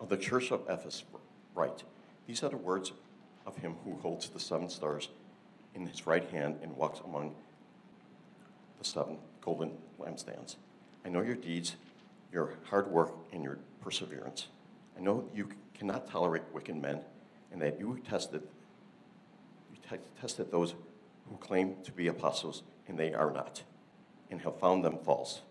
of 0.00 0.08
the 0.08 0.16
church 0.16 0.50
of 0.50 0.62
Ephesus, 0.68 1.04
write 1.54 1.84
These 2.26 2.42
are 2.42 2.48
the 2.48 2.56
words 2.56 2.92
of 3.46 3.56
him 3.56 3.76
who 3.84 3.96
holds 3.96 4.28
the 4.28 4.40
seven 4.40 4.68
stars 4.68 5.08
in 5.74 5.86
his 5.86 6.06
right 6.06 6.28
hand 6.30 6.58
and 6.62 6.76
walks 6.76 7.00
among 7.04 7.34
the 8.78 8.84
seven 8.84 9.18
golden 9.40 9.72
lampstands. 9.98 10.56
I 11.04 11.08
know 11.08 11.22
your 11.22 11.34
deeds, 11.34 11.76
your 12.32 12.54
hard 12.64 12.88
work, 12.88 13.14
and 13.32 13.42
your 13.42 13.58
perseverance. 13.80 14.48
I 14.96 15.00
know 15.00 15.28
you 15.34 15.48
cannot 15.74 16.10
tolerate 16.10 16.42
wicked 16.52 16.76
men, 16.76 17.00
and 17.50 17.60
that 17.62 17.78
you 17.80 18.00
tested, 18.08 18.42
you 19.72 19.78
te- 19.88 20.02
tested 20.20 20.50
those 20.50 20.74
who 21.28 21.36
claim 21.38 21.76
to 21.84 21.92
be 21.92 22.08
apostles, 22.08 22.62
and 22.88 22.98
they 22.98 23.14
are 23.14 23.32
not, 23.32 23.62
and 24.32 24.40
have 24.40 24.58
found 24.58 24.82
them 24.82 24.98
false. 25.04 25.42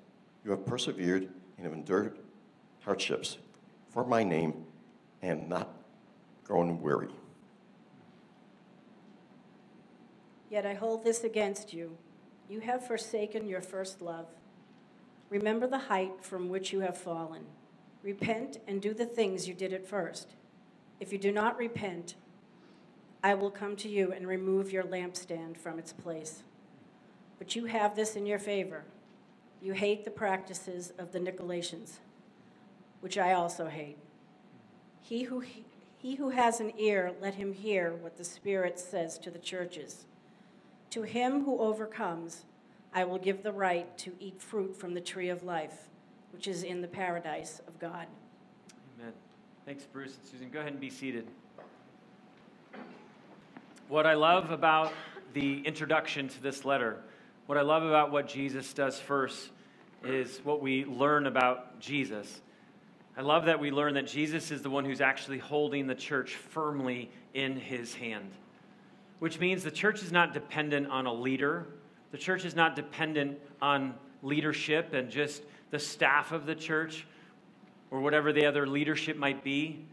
You 0.44 0.52
have 0.52 0.66
persevered 0.66 1.30
and 1.56 1.66
have 1.66 1.72
endured 1.72 2.18
hardships 2.82 3.38
for 3.92 4.04
my 4.04 4.24
name, 4.24 4.66
and 5.22 5.48
not 5.48 5.70
grown 6.44 6.82
weary. 6.82 7.10
Yet 10.50 10.66
I 10.66 10.74
hold 10.74 11.04
this 11.04 11.24
against 11.24 11.74
you. 11.74 11.96
You 12.50 12.62
have 12.62 12.88
forsaken 12.88 13.48
your 13.48 13.62
first 13.62 14.02
love. 14.02 14.28
Remember 15.30 15.68
the 15.68 15.78
height 15.78 16.24
from 16.24 16.50
which 16.50 16.74
you 16.74 16.80
have 16.80 16.98
fallen. 16.98 17.44
Repent 18.02 18.60
and 18.68 18.82
do 18.82 18.94
the 18.94 19.06
things 19.06 19.48
you 19.48 19.54
did 19.54 19.74
at 19.74 19.86
first. 19.86 20.36
If 21.00 21.12
you 21.12 21.20
do 21.20 21.32
not 21.32 21.58
repent, 21.58 22.16
I 23.24 23.36
will 23.36 23.52
come 23.52 23.76
to 23.78 23.90
you 23.90 24.12
and 24.12 24.28
remove 24.28 24.72
your 24.72 24.84
lampstand 24.84 25.58
from 25.58 25.78
its 25.78 25.94
place. 25.94 26.44
But 27.42 27.56
you 27.56 27.66
have 27.66 27.96
this 27.96 28.16
in 28.16 28.28
your 28.28 28.38
favor. 28.38 28.84
You 29.64 29.74
hate 29.74 30.06
the 30.06 30.12
practices 30.12 30.94
of 31.00 31.12
the 31.12 31.20
Nicolaitans, 31.20 31.94
which 33.00 33.18
I 33.18 33.34
also 33.34 33.66
hate. 33.66 33.98
He 35.02 35.24
who, 35.24 35.44
he 35.98 36.16
who 36.18 36.30
has 36.30 36.60
an 36.60 36.72
ear, 36.78 37.14
let 37.20 37.34
him 37.34 37.52
hear 37.52 37.96
what 37.96 38.16
the 38.16 38.24
Spirit 38.24 38.80
says 38.80 39.18
to 39.18 39.32
the 39.32 39.40
churches. 39.40 40.06
To 40.92 41.02
him 41.02 41.44
who 41.44 41.58
overcomes, 41.58 42.46
I 42.94 43.06
will 43.06 43.18
give 43.18 43.42
the 43.42 43.52
right 43.52 43.98
to 43.98 44.14
eat 44.20 44.40
fruit 44.40 44.78
from 44.78 44.94
the 44.94 45.02
tree 45.02 45.30
of 45.30 45.42
life, 45.42 45.90
which 46.34 46.48
is 46.48 46.62
in 46.62 46.80
the 46.80 46.88
paradise 46.88 47.60
of 47.68 47.80
God. 47.80 48.06
Amen. 49.00 49.14
Thanks, 49.66 49.86
Bruce 49.92 50.16
and 50.16 50.28
Susan. 50.30 50.50
Go 50.52 50.60
ahead 50.60 50.74
and 50.74 50.80
be 50.80 50.92
seated. 50.92 51.26
What 53.88 54.06
I 54.06 54.14
love 54.14 54.52
about 54.52 54.94
the 55.34 55.62
introduction 55.66 56.28
to 56.28 56.44
this 56.44 56.66
letter, 56.66 57.02
what 57.46 57.58
I 57.58 57.62
love 57.62 57.84
about 57.84 58.12
what 58.12 58.28
Jesus 58.28 58.74
does 58.74 59.00
first, 59.00 59.50
is 60.04 60.40
what 60.44 60.62
we 60.62 60.86
learn 60.86 61.28
about 61.28 61.80
Jesus. 61.80 62.42
I 63.18 63.22
love 63.22 63.46
that 63.46 63.60
we 63.60 63.72
learn 63.72 63.94
that 63.96 64.08
Jesus 64.08 64.52
is 64.52 64.62
the 64.62 64.70
one 64.70 64.86
who's 64.86 65.02
actually 65.02 65.38
holding 65.38 65.86
the 65.86 65.96
church 65.96 66.36
firmly 66.36 67.12
in 67.34 67.58
his 67.58 67.94
hand, 67.94 68.32
which 69.20 69.40
means 69.40 69.64
the 69.64 69.72
church 69.72 70.02
is 70.02 70.12
not 70.12 70.34
dependent 70.34 70.88
on 70.88 71.06
a 71.06 71.14
leader 71.14 71.68
the 72.12 72.18
church 72.18 72.44
is 72.46 72.56
not 72.56 72.76
dependent 72.76 73.40
on 73.62 73.96
leadership 74.22 74.94
and 74.94 75.10
just 75.10 75.44
the 75.72 75.80
staff 75.80 76.32
of 76.32 76.46
the 76.46 76.56
church 76.56 77.08
or 77.90 78.02
whatever 78.02 78.34
the 78.34 78.46
other 78.46 78.68
leadership 78.68 79.18
might 79.18 79.44
be. 79.44 79.86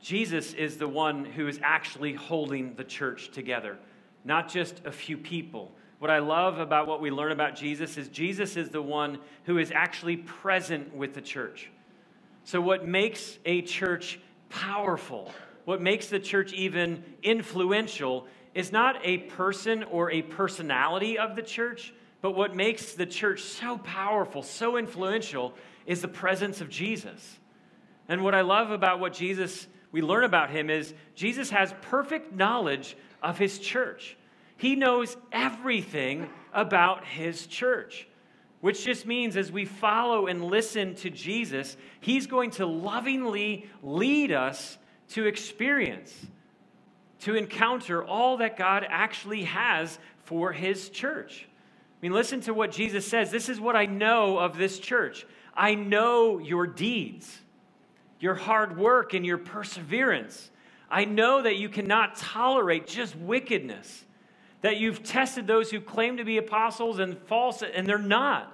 Jesus 0.00 0.52
is 0.52 0.76
the 0.76 0.88
one 0.88 1.24
who 1.24 1.48
is 1.48 1.58
actually 1.62 2.12
holding 2.12 2.74
the 2.74 2.84
church 2.84 3.30
together, 3.30 3.78
not 4.24 4.48
just 4.48 4.82
a 4.84 4.92
few 4.92 5.16
people. 5.16 5.72
What 5.98 6.10
I 6.10 6.18
love 6.18 6.58
about 6.58 6.86
what 6.86 7.00
we 7.00 7.10
learn 7.10 7.32
about 7.32 7.56
Jesus 7.56 7.96
is 7.96 8.08
Jesus 8.08 8.56
is 8.56 8.68
the 8.68 8.82
one 8.82 9.18
who 9.44 9.58
is 9.58 9.72
actually 9.74 10.18
present 10.18 10.94
with 10.94 11.14
the 11.14 11.22
church. 11.22 11.70
So, 12.44 12.60
what 12.60 12.86
makes 12.86 13.38
a 13.44 13.62
church 13.62 14.20
powerful, 14.50 15.32
what 15.64 15.80
makes 15.80 16.08
the 16.08 16.20
church 16.20 16.52
even 16.52 17.02
influential, 17.22 18.26
is 18.54 18.72
not 18.72 18.96
a 19.04 19.18
person 19.18 19.84
or 19.84 20.10
a 20.10 20.22
personality 20.22 21.18
of 21.18 21.34
the 21.34 21.42
church, 21.42 21.92
but 22.20 22.32
what 22.32 22.54
makes 22.54 22.92
the 22.92 23.06
church 23.06 23.42
so 23.42 23.78
powerful, 23.78 24.42
so 24.42 24.76
influential, 24.76 25.54
is 25.86 26.02
the 26.02 26.08
presence 26.08 26.60
of 26.60 26.68
Jesus. 26.68 27.38
And 28.08 28.22
what 28.22 28.34
I 28.34 28.42
love 28.42 28.70
about 28.70 29.00
what 29.00 29.12
Jesus, 29.12 29.66
we 29.92 30.02
learn 30.02 30.24
about 30.24 30.50
him, 30.50 30.70
is 30.70 30.94
Jesus 31.14 31.50
has 31.50 31.74
perfect 31.82 32.32
knowledge 32.32 32.96
of 33.22 33.38
his 33.38 33.58
church. 33.58 34.16
He 34.56 34.76
knows 34.76 35.16
everything 35.32 36.28
about 36.52 37.04
his 37.04 37.46
church, 37.46 38.08
which 38.60 38.84
just 38.84 39.06
means 39.06 39.36
as 39.36 39.52
we 39.52 39.64
follow 39.64 40.26
and 40.26 40.44
listen 40.44 40.94
to 40.96 41.10
Jesus, 41.10 41.76
he's 42.00 42.26
going 42.26 42.52
to 42.52 42.66
lovingly 42.66 43.68
lead 43.82 44.32
us 44.32 44.78
to 45.10 45.26
experience 45.26 46.14
to 47.20 47.34
encounter 47.34 48.04
all 48.04 48.38
that 48.38 48.56
God 48.56 48.86
actually 48.88 49.44
has 49.44 49.98
for 50.24 50.52
his 50.52 50.90
church. 50.90 51.46
I 51.48 51.96
mean, 52.02 52.12
listen 52.12 52.40
to 52.42 52.54
what 52.54 52.72
Jesus 52.72 53.06
says. 53.06 53.30
This 53.30 53.48
is 53.48 53.58
what 53.58 53.74
I 53.74 53.86
know 53.86 54.38
of 54.38 54.56
this 54.56 54.78
church. 54.78 55.26
I 55.54 55.74
know 55.74 56.38
your 56.38 56.66
deeds, 56.66 57.38
your 58.20 58.34
hard 58.34 58.76
work, 58.76 59.14
and 59.14 59.24
your 59.24 59.38
perseverance. 59.38 60.50
I 60.90 61.04
know 61.04 61.42
that 61.42 61.56
you 61.56 61.68
cannot 61.68 62.16
tolerate 62.16 62.86
just 62.86 63.16
wickedness, 63.16 64.04
that 64.66 64.78
you've 64.78 65.04
tested 65.04 65.46
those 65.46 65.70
who 65.70 65.80
claim 65.80 66.16
to 66.16 66.24
be 66.24 66.38
apostles 66.38 66.98
and 66.98 67.16
false, 67.28 67.62
and 67.62 67.86
they're 67.86 67.98
not. 67.98 68.52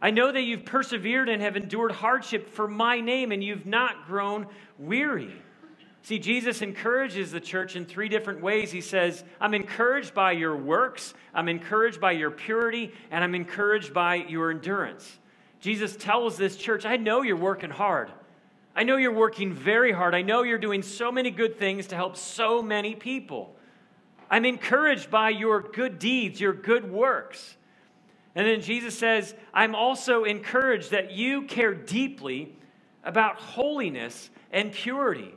I 0.00 0.12
know 0.12 0.30
that 0.30 0.42
you've 0.42 0.64
persevered 0.64 1.28
and 1.28 1.42
have 1.42 1.56
endured 1.56 1.90
hardship 1.90 2.48
for 2.48 2.68
my 2.68 3.00
name, 3.00 3.32
and 3.32 3.42
you've 3.42 3.66
not 3.66 4.06
grown 4.06 4.46
weary. 4.78 5.32
See, 6.02 6.20
Jesus 6.20 6.62
encourages 6.62 7.32
the 7.32 7.40
church 7.40 7.74
in 7.74 7.86
three 7.86 8.08
different 8.08 8.40
ways. 8.40 8.70
He 8.70 8.80
says, 8.80 9.24
I'm 9.40 9.52
encouraged 9.52 10.14
by 10.14 10.30
your 10.30 10.56
works, 10.56 11.12
I'm 11.34 11.48
encouraged 11.48 12.00
by 12.00 12.12
your 12.12 12.30
purity, 12.30 12.92
and 13.10 13.24
I'm 13.24 13.34
encouraged 13.34 13.92
by 13.92 14.14
your 14.14 14.52
endurance. 14.52 15.18
Jesus 15.58 15.96
tells 15.96 16.36
this 16.36 16.56
church, 16.56 16.86
I 16.86 16.98
know 16.98 17.22
you're 17.22 17.34
working 17.34 17.70
hard. 17.70 18.12
I 18.76 18.84
know 18.84 18.96
you're 18.96 19.12
working 19.12 19.52
very 19.52 19.90
hard. 19.90 20.14
I 20.14 20.22
know 20.22 20.44
you're 20.44 20.56
doing 20.56 20.82
so 20.82 21.10
many 21.10 21.32
good 21.32 21.58
things 21.58 21.88
to 21.88 21.96
help 21.96 22.16
so 22.16 22.62
many 22.62 22.94
people. 22.94 23.56
I'm 24.32 24.46
encouraged 24.46 25.10
by 25.10 25.28
your 25.28 25.60
good 25.60 25.98
deeds, 25.98 26.40
your 26.40 26.54
good 26.54 26.90
works. 26.90 27.58
And 28.34 28.46
then 28.46 28.62
Jesus 28.62 28.98
says, 28.98 29.34
I'm 29.52 29.74
also 29.74 30.24
encouraged 30.24 30.92
that 30.92 31.12
you 31.12 31.42
care 31.42 31.74
deeply 31.74 32.56
about 33.04 33.36
holiness 33.36 34.30
and 34.50 34.72
purity. 34.72 35.34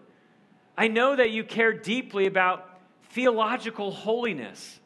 I 0.78 0.88
know 0.88 1.14
that 1.14 1.32
you 1.32 1.44
care 1.44 1.74
deeply 1.74 2.26
about 2.26 2.70
theological 3.10 3.92
holiness 3.92 4.80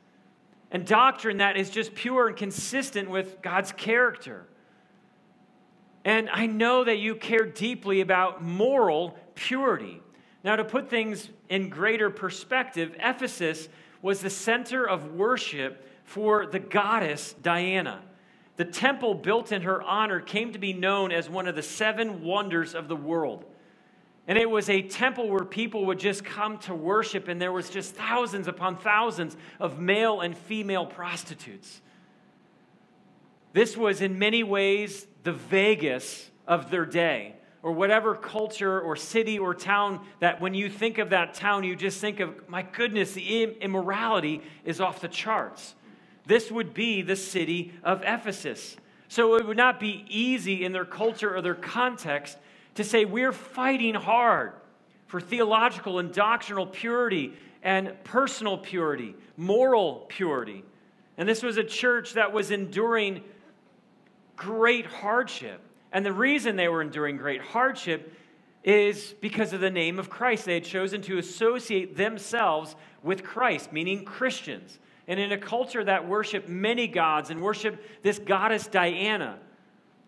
and 0.72 0.88
doctrine 0.88 1.38
that 1.38 1.56
is 1.56 1.70
just 1.70 1.94
pure 1.94 2.30
and 2.30 2.36
consistent 2.36 3.12
with 3.12 3.44
God's 3.44 3.72
character. 3.74 4.48
And 6.04 6.32
I 6.32 6.48
know 6.48 6.84
that 6.84 6.98
you 6.98 7.14
care 7.14 7.46
deeply 7.46 8.02
about 8.02 8.42
moral 8.44 9.20
purity. 9.36 10.02
Now, 10.44 10.56
to 10.56 10.64
put 10.64 10.90
things 10.90 11.30
in 11.50 11.70
greater 11.70 12.10
perspective, 12.10 12.96
Ephesus 13.00 13.70
was 14.02 14.22
the 14.22 14.30
center 14.30 14.88
of 14.88 15.14
worship 15.14 15.86
for 16.04 16.46
the 16.46 16.60
goddess 16.60 17.34
Diana. 17.42 18.02
The 18.56 18.66
temple 18.66 19.14
built 19.14 19.52
in 19.52 19.62
her 19.62 19.82
honor 19.82 20.20
came 20.20 20.54
to 20.54 20.60
be 20.60 20.74
known 20.74 21.12
as 21.12 21.30
one 21.30 21.48
of 21.48 21.56
the 21.56 21.64
seven 21.64 22.24
wonders 22.24 22.76
of 22.76 22.88
the 22.88 22.96
world. 22.96 23.46
And 24.28 24.38
it 24.38 24.50
was 24.50 24.70
a 24.70 24.82
temple 24.82 25.30
where 25.30 25.46
people 25.46 25.86
would 25.88 25.98
just 25.98 26.24
come 26.24 26.60
to 26.60 26.76
worship, 26.76 27.28
and 27.28 27.42
there 27.42 27.52
was 27.52 27.70
just 27.70 27.96
thousands 27.96 28.48
upon 28.48 28.78
thousands 28.78 29.36
of 29.60 29.80
male 29.80 30.22
and 30.22 30.38
female 30.38 30.86
prostitutes. 30.86 31.82
This 33.54 33.76
was 33.76 34.02
in 34.02 34.20
many 34.20 34.44
ways 34.44 35.08
the 35.24 35.34
Vegas 35.34 36.30
of 36.48 36.70
their 36.70 36.86
day, 36.86 37.36
or 37.62 37.72
whatever 37.72 38.16
culture 38.16 38.80
or 38.80 38.96
city 38.96 39.38
or 39.38 39.54
town 39.54 40.06
that 40.20 40.40
when 40.40 40.54
you 40.54 40.70
think 40.70 40.98
of 40.98 41.10
that 41.10 41.34
town, 41.34 41.64
you 41.64 41.76
just 41.76 42.00
think 42.00 42.20
of, 42.20 42.48
my 42.50 42.62
goodness, 42.62 43.14
the 43.14 43.44
immorality 43.62 44.42
is 44.64 44.80
off 44.80 45.02
the 45.02 45.08
charts. 45.08 45.76
This 46.26 46.52
would 46.52 46.74
be 46.74 47.02
the 47.02 47.16
city 47.16 47.74
of 47.84 48.02
Ephesus. 48.04 48.78
So 49.08 49.36
it 49.36 49.46
would 49.46 49.58
not 49.58 49.80
be 49.80 50.06
easy 50.08 50.64
in 50.64 50.72
their 50.72 50.86
culture 50.86 51.36
or 51.36 51.42
their 51.42 51.56
context 51.56 52.38
to 52.76 52.84
say 52.84 53.04
we're 53.04 53.34
fighting 53.34 53.96
hard 53.96 54.54
for 55.08 55.20
theological 55.20 56.00
and 56.00 56.14
doctrinal 56.14 56.68
purity 56.68 57.34
and 57.64 58.02
personal 58.04 58.58
purity, 58.58 59.16
moral 59.36 60.06
purity. 60.08 60.64
And 61.18 61.28
this 61.28 61.44
was 61.44 61.58
a 61.58 61.64
church 61.64 62.14
that 62.14 62.32
was 62.32 62.52
enduring 62.52 63.24
great 64.38 64.86
hardship. 64.86 65.60
And 65.92 66.06
the 66.06 66.14
reason 66.14 66.56
they 66.56 66.68
were 66.68 66.82
enduring 66.82 67.18
great 67.18 67.42
hardship 67.42 68.14
is 68.64 69.16
because 69.22 69.54
of 69.54 69.62
the 69.62 69.72
name 69.72 70.00
of 70.00 70.10
Christ. 70.10 70.46
They 70.46 70.56
had 70.56 70.66
chosen 70.66 71.02
to 71.04 71.18
associate 71.18 71.96
themselves 71.96 72.76
with 73.02 73.24
Christ, 73.24 73.72
meaning 73.72 74.06
Christians. 74.06 74.80
And 75.08 75.20
in 75.20 75.32
a 75.32 75.38
culture 75.38 75.84
that 75.84 76.08
worshiped 76.08 76.48
many 76.48 76.88
gods 76.88 77.30
and 77.30 77.42
worshiped 77.42 78.04
this 78.04 78.20
goddess 78.20 78.68
Diana, 78.68 79.40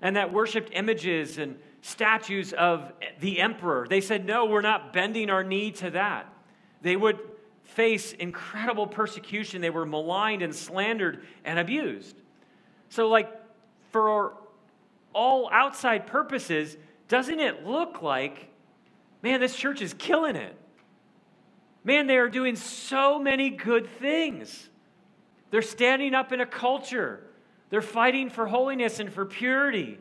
and 0.02 0.16
that 0.16 0.32
worshiped 0.32 0.70
images 0.74 1.38
and 1.38 1.58
statues 1.82 2.54
of 2.54 2.92
the 3.20 3.40
emperor. 3.40 3.88
They 3.90 4.02
said, 4.02 4.26
No, 4.26 4.46
we're 4.46 4.62
not 4.62 4.94
bending 4.94 5.30
our 5.30 5.44
knee 5.44 5.72
to 5.74 5.92
that. 5.92 6.32
They 6.82 6.96
would 6.96 7.20
face 7.64 8.14
incredible 8.14 8.86
persecution. 8.88 9.62
They 9.62 9.70
were 9.70 9.86
maligned 9.86 10.42
and 10.42 10.54
slandered 10.54 11.26
and 11.46 11.58
abused. 11.58 12.16
So, 12.90 13.08
like, 13.08 13.32
for 13.92 14.34
all 15.14 15.50
outside 15.52 16.08
purposes, 16.08 16.78
doesn't 17.08 17.40
it 17.40 17.66
look 17.66 18.02
like, 18.02 18.50
man, 19.22 19.40
this 19.40 19.56
church 19.56 19.82
is 19.82 19.94
killing 19.94 20.36
it? 20.36 20.56
Man, 21.84 22.08
they 22.08 22.18
are 22.18 22.30
doing 22.30 22.56
so 22.56 23.20
many 23.20 23.50
good 23.50 23.88
things. 23.88 24.70
They're 25.50 25.62
standing 25.62 26.14
up 26.14 26.32
in 26.32 26.40
a 26.40 26.46
culture. 26.46 27.24
They're 27.70 27.82
fighting 27.82 28.30
for 28.30 28.46
holiness 28.48 29.00
and 29.00 29.12
for 29.12 29.26
purity. 29.26 29.98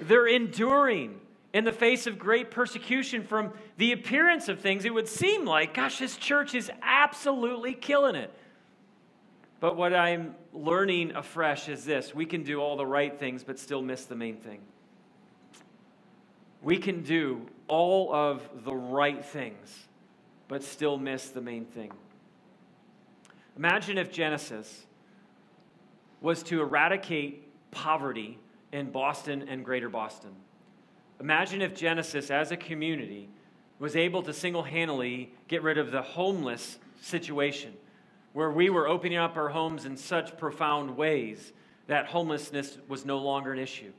They're 0.00 0.26
enduring 0.26 1.20
in 1.52 1.64
the 1.64 1.72
face 1.72 2.06
of 2.06 2.18
great 2.18 2.50
persecution 2.50 3.24
from 3.24 3.52
the 3.76 3.92
appearance 3.92 4.48
of 4.48 4.60
things. 4.60 4.84
It 4.84 4.94
would 4.94 5.08
seem 5.08 5.44
like, 5.44 5.74
gosh, 5.74 5.98
this 5.98 6.16
church 6.16 6.54
is 6.54 6.70
absolutely 6.82 7.74
killing 7.74 8.14
it. 8.14 8.32
But 9.60 9.76
what 9.76 9.94
I'm 9.94 10.34
learning 10.54 11.12
afresh 11.14 11.68
is 11.68 11.84
this 11.84 12.14
we 12.14 12.26
can 12.26 12.42
do 12.42 12.60
all 12.60 12.76
the 12.76 12.86
right 12.86 13.16
things, 13.18 13.44
but 13.44 13.58
still 13.58 13.82
miss 13.82 14.06
the 14.06 14.16
main 14.16 14.36
thing. 14.36 14.60
We 16.62 16.78
can 16.78 17.02
do 17.02 17.46
all 17.68 18.12
of 18.12 18.42
the 18.64 18.74
right 18.74 19.24
things, 19.24 19.86
but 20.48 20.62
still 20.62 20.98
miss 20.98 21.28
the 21.28 21.40
main 21.40 21.66
thing. 21.66 21.92
Imagine 23.56 23.98
if 23.98 24.10
Genesis 24.10 24.86
was 26.20 26.42
to 26.44 26.60
eradicate 26.60 27.46
poverty 27.70 28.38
in 28.72 28.90
Boston 28.90 29.46
and 29.48 29.64
greater 29.64 29.88
Boston. 29.88 30.30
Imagine 31.18 31.60
if 31.60 31.74
Genesis, 31.74 32.30
as 32.30 32.50
a 32.50 32.56
community, 32.56 33.28
was 33.78 33.96
able 33.96 34.22
to 34.22 34.32
single 34.32 34.62
handedly 34.62 35.32
get 35.48 35.62
rid 35.62 35.78
of 35.78 35.90
the 35.90 36.02
homeless 36.02 36.78
situation, 37.00 37.72
where 38.32 38.50
we 38.50 38.70
were 38.70 38.86
opening 38.86 39.18
up 39.18 39.36
our 39.36 39.48
homes 39.48 39.84
in 39.84 39.96
such 39.96 40.36
profound 40.36 40.96
ways 40.96 41.52
that 41.86 42.06
homelessness 42.06 42.78
was 42.88 43.04
no 43.04 43.18
longer 43.18 43.52
an 43.52 43.58
issue. 43.58 43.92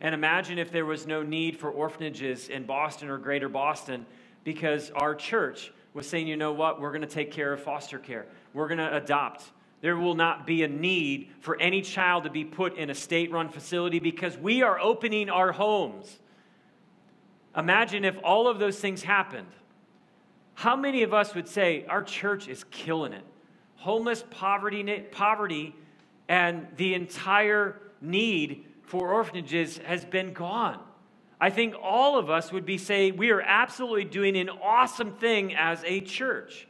And 0.00 0.14
imagine 0.14 0.58
if 0.58 0.70
there 0.70 0.86
was 0.86 1.06
no 1.06 1.22
need 1.22 1.58
for 1.58 1.70
orphanages 1.70 2.48
in 2.48 2.64
Boston 2.64 3.10
or 3.10 3.18
greater 3.18 3.48
Boston 3.48 4.06
because 4.44 4.90
our 4.92 5.14
church 5.14 5.72
was 5.92 6.08
saying, 6.08 6.26
you 6.26 6.36
know 6.36 6.52
what, 6.52 6.80
we're 6.80 6.90
going 6.90 7.02
to 7.02 7.06
take 7.06 7.30
care 7.30 7.52
of 7.52 7.62
foster 7.62 7.98
care, 7.98 8.26
we're 8.54 8.68
going 8.68 8.78
to 8.78 8.96
adopt 8.96 9.50
there 9.80 9.96
will 9.96 10.14
not 10.14 10.46
be 10.46 10.62
a 10.62 10.68
need 10.68 11.30
for 11.40 11.58
any 11.60 11.80
child 11.80 12.24
to 12.24 12.30
be 12.30 12.44
put 12.44 12.76
in 12.76 12.90
a 12.90 12.94
state 12.94 13.32
run 13.32 13.48
facility 13.48 13.98
because 13.98 14.36
we 14.36 14.62
are 14.62 14.78
opening 14.78 15.30
our 15.30 15.52
homes. 15.52 16.18
Imagine 17.56 18.04
if 18.04 18.18
all 18.22 18.46
of 18.46 18.58
those 18.58 18.78
things 18.78 19.02
happened. 19.02 19.48
How 20.54 20.76
many 20.76 21.02
of 21.02 21.14
us 21.14 21.34
would 21.34 21.48
say 21.48 21.86
our 21.88 22.02
church 22.02 22.46
is 22.46 22.64
killing 22.64 23.12
it? 23.12 23.24
Homeless 23.80 24.22
poverty, 24.30 25.06
poverty 25.10 25.74
and 26.28 26.66
the 26.76 26.92
entire 26.92 27.80
need 28.02 28.66
for 28.82 29.10
orphanages 29.10 29.78
has 29.78 30.04
been 30.04 30.34
gone. 30.34 30.78
I 31.40 31.48
think 31.48 31.74
all 31.82 32.18
of 32.18 32.28
us 32.28 32.52
would 32.52 32.66
be 32.66 32.76
saying 32.76 33.16
we 33.16 33.30
are 33.30 33.40
absolutely 33.40 34.04
doing 34.04 34.36
an 34.36 34.50
awesome 34.50 35.12
thing 35.12 35.54
as 35.54 35.82
a 35.86 36.02
church. 36.02 36.68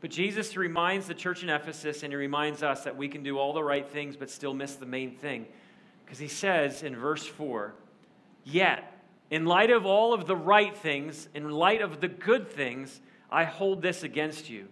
But 0.00 0.10
Jesus 0.10 0.56
reminds 0.56 1.06
the 1.06 1.14
church 1.14 1.42
in 1.42 1.50
Ephesus 1.50 2.02
and 2.02 2.10
he 2.10 2.16
reminds 2.16 2.62
us 2.62 2.84
that 2.84 2.96
we 2.96 3.08
can 3.08 3.22
do 3.22 3.38
all 3.38 3.52
the 3.52 3.62
right 3.62 3.86
things 3.86 4.16
but 4.16 4.30
still 4.30 4.54
miss 4.54 4.76
the 4.76 4.86
main 4.86 5.14
thing. 5.14 5.46
Because 6.06 6.18
he 6.18 6.28
says 6.28 6.82
in 6.82 6.96
verse 6.96 7.26
4 7.26 7.74
Yet, 8.44 8.92
in 9.30 9.44
light 9.44 9.70
of 9.70 9.84
all 9.84 10.14
of 10.14 10.26
the 10.26 10.36
right 10.36 10.74
things, 10.74 11.28
in 11.34 11.50
light 11.50 11.82
of 11.82 12.00
the 12.00 12.08
good 12.08 12.48
things, 12.48 13.02
I 13.30 13.44
hold 13.44 13.82
this 13.82 14.02
against 14.02 14.48
you. 14.48 14.68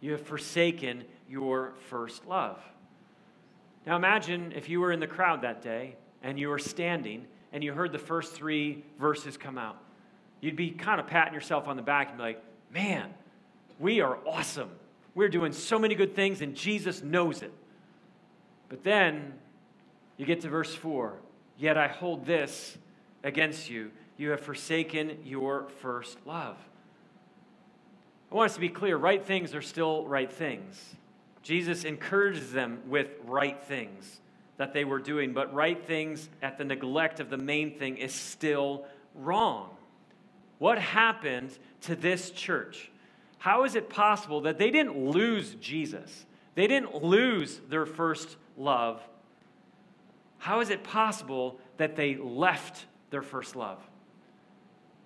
You 0.00 0.12
have 0.12 0.22
forsaken 0.22 1.04
your 1.28 1.74
first 1.88 2.26
love. 2.26 2.58
Now 3.86 3.96
imagine 3.96 4.52
if 4.54 4.68
you 4.68 4.80
were 4.80 4.92
in 4.92 5.00
the 5.00 5.06
crowd 5.06 5.42
that 5.42 5.62
day 5.62 5.96
and 6.22 6.38
you 6.38 6.48
were 6.48 6.58
standing 6.58 7.26
and 7.52 7.64
you 7.64 7.72
heard 7.72 7.92
the 7.92 7.98
first 7.98 8.32
three 8.32 8.84
verses 8.98 9.36
come 9.36 9.58
out. 9.58 9.76
You'd 10.40 10.56
be 10.56 10.70
kind 10.70 11.00
of 11.00 11.06
patting 11.06 11.34
yourself 11.34 11.68
on 11.68 11.76
the 11.76 11.82
back 11.82 12.08
and 12.08 12.16
be 12.16 12.22
like, 12.22 12.42
man, 12.72 13.12
we 13.78 14.00
are 14.00 14.18
awesome. 14.26 14.70
We're 15.14 15.28
doing 15.28 15.52
so 15.52 15.78
many 15.78 15.94
good 15.94 16.14
things, 16.14 16.40
and 16.40 16.54
Jesus 16.54 17.02
knows 17.02 17.42
it. 17.42 17.52
But 18.68 18.84
then 18.84 19.34
you 20.16 20.26
get 20.26 20.40
to 20.42 20.48
verse 20.48 20.74
4 20.74 21.18
Yet 21.58 21.76
I 21.76 21.88
hold 21.88 22.24
this 22.24 22.78
against 23.22 23.68
you. 23.68 23.90
You 24.16 24.30
have 24.30 24.40
forsaken 24.40 25.18
your 25.24 25.68
first 25.80 26.16
love. 26.24 26.56
I 28.30 28.34
want 28.34 28.50
us 28.50 28.54
to 28.54 28.60
be 28.60 28.68
clear 28.68 28.96
right 28.96 29.24
things 29.24 29.54
are 29.54 29.62
still 29.62 30.06
right 30.06 30.30
things. 30.30 30.78
Jesus 31.42 31.84
encourages 31.84 32.52
them 32.52 32.80
with 32.86 33.08
right 33.24 33.60
things 33.62 34.20
that 34.56 34.72
they 34.72 34.84
were 34.84 34.98
doing, 34.98 35.32
but 35.32 35.52
right 35.54 35.82
things 35.86 36.28
at 36.42 36.58
the 36.58 36.64
neglect 36.64 37.18
of 37.18 37.30
the 37.30 37.38
main 37.38 37.78
thing 37.78 37.96
is 37.96 38.12
still 38.12 38.84
wrong. 39.14 39.70
What 40.58 40.78
happened 40.78 41.58
to 41.82 41.96
this 41.96 42.30
church? 42.30 42.90
How 43.38 43.64
is 43.64 43.74
it 43.74 43.88
possible 43.88 44.42
that 44.42 44.58
they 44.58 44.70
didn't 44.70 44.98
lose 44.98 45.54
Jesus? 45.54 46.26
They 46.54 46.66
didn't 46.66 47.02
lose 47.02 47.60
their 47.70 47.86
first 47.86 48.36
love. 48.58 49.00
How 50.36 50.60
is 50.60 50.68
it 50.68 50.84
possible 50.84 51.58
that 51.78 51.96
they 51.96 52.16
left 52.16 52.84
their 53.08 53.22
first 53.22 53.56
love? 53.56 53.78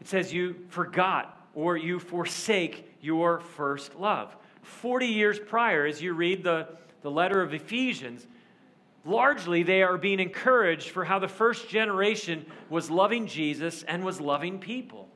It 0.01 0.09
says 0.09 0.33
you 0.33 0.57
forgot 0.69 1.49
or 1.55 1.77
you 1.77 2.01
forsake 2.01 2.91
your 3.05 3.39
first 3.39 3.95
love. 3.97 4.35
40 4.63 5.07
years 5.07 5.39
prior, 5.39 5.85
as 5.85 6.01
you 6.01 6.15
read 6.15 6.43
the, 6.43 6.69
the 7.03 7.11
letter 7.11 7.43
of 7.43 7.53
Ephesians, 7.53 8.27
largely 9.05 9.63
they 9.63 9.83
are 9.83 9.99
being 9.99 10.21
encouraged 10.21 10.89
for 10.89 11.05
how 11.05 11.19
the 11.19 11.29
first 11.29 11.69
generation 11.69 12.47
was 12.71 12.91
loving 12.91 13.27
Jesus 13.27 13.83
and 13.83 14.03
was 14.03 14.23
loving 14.23 14.59
people. 14.59 15.09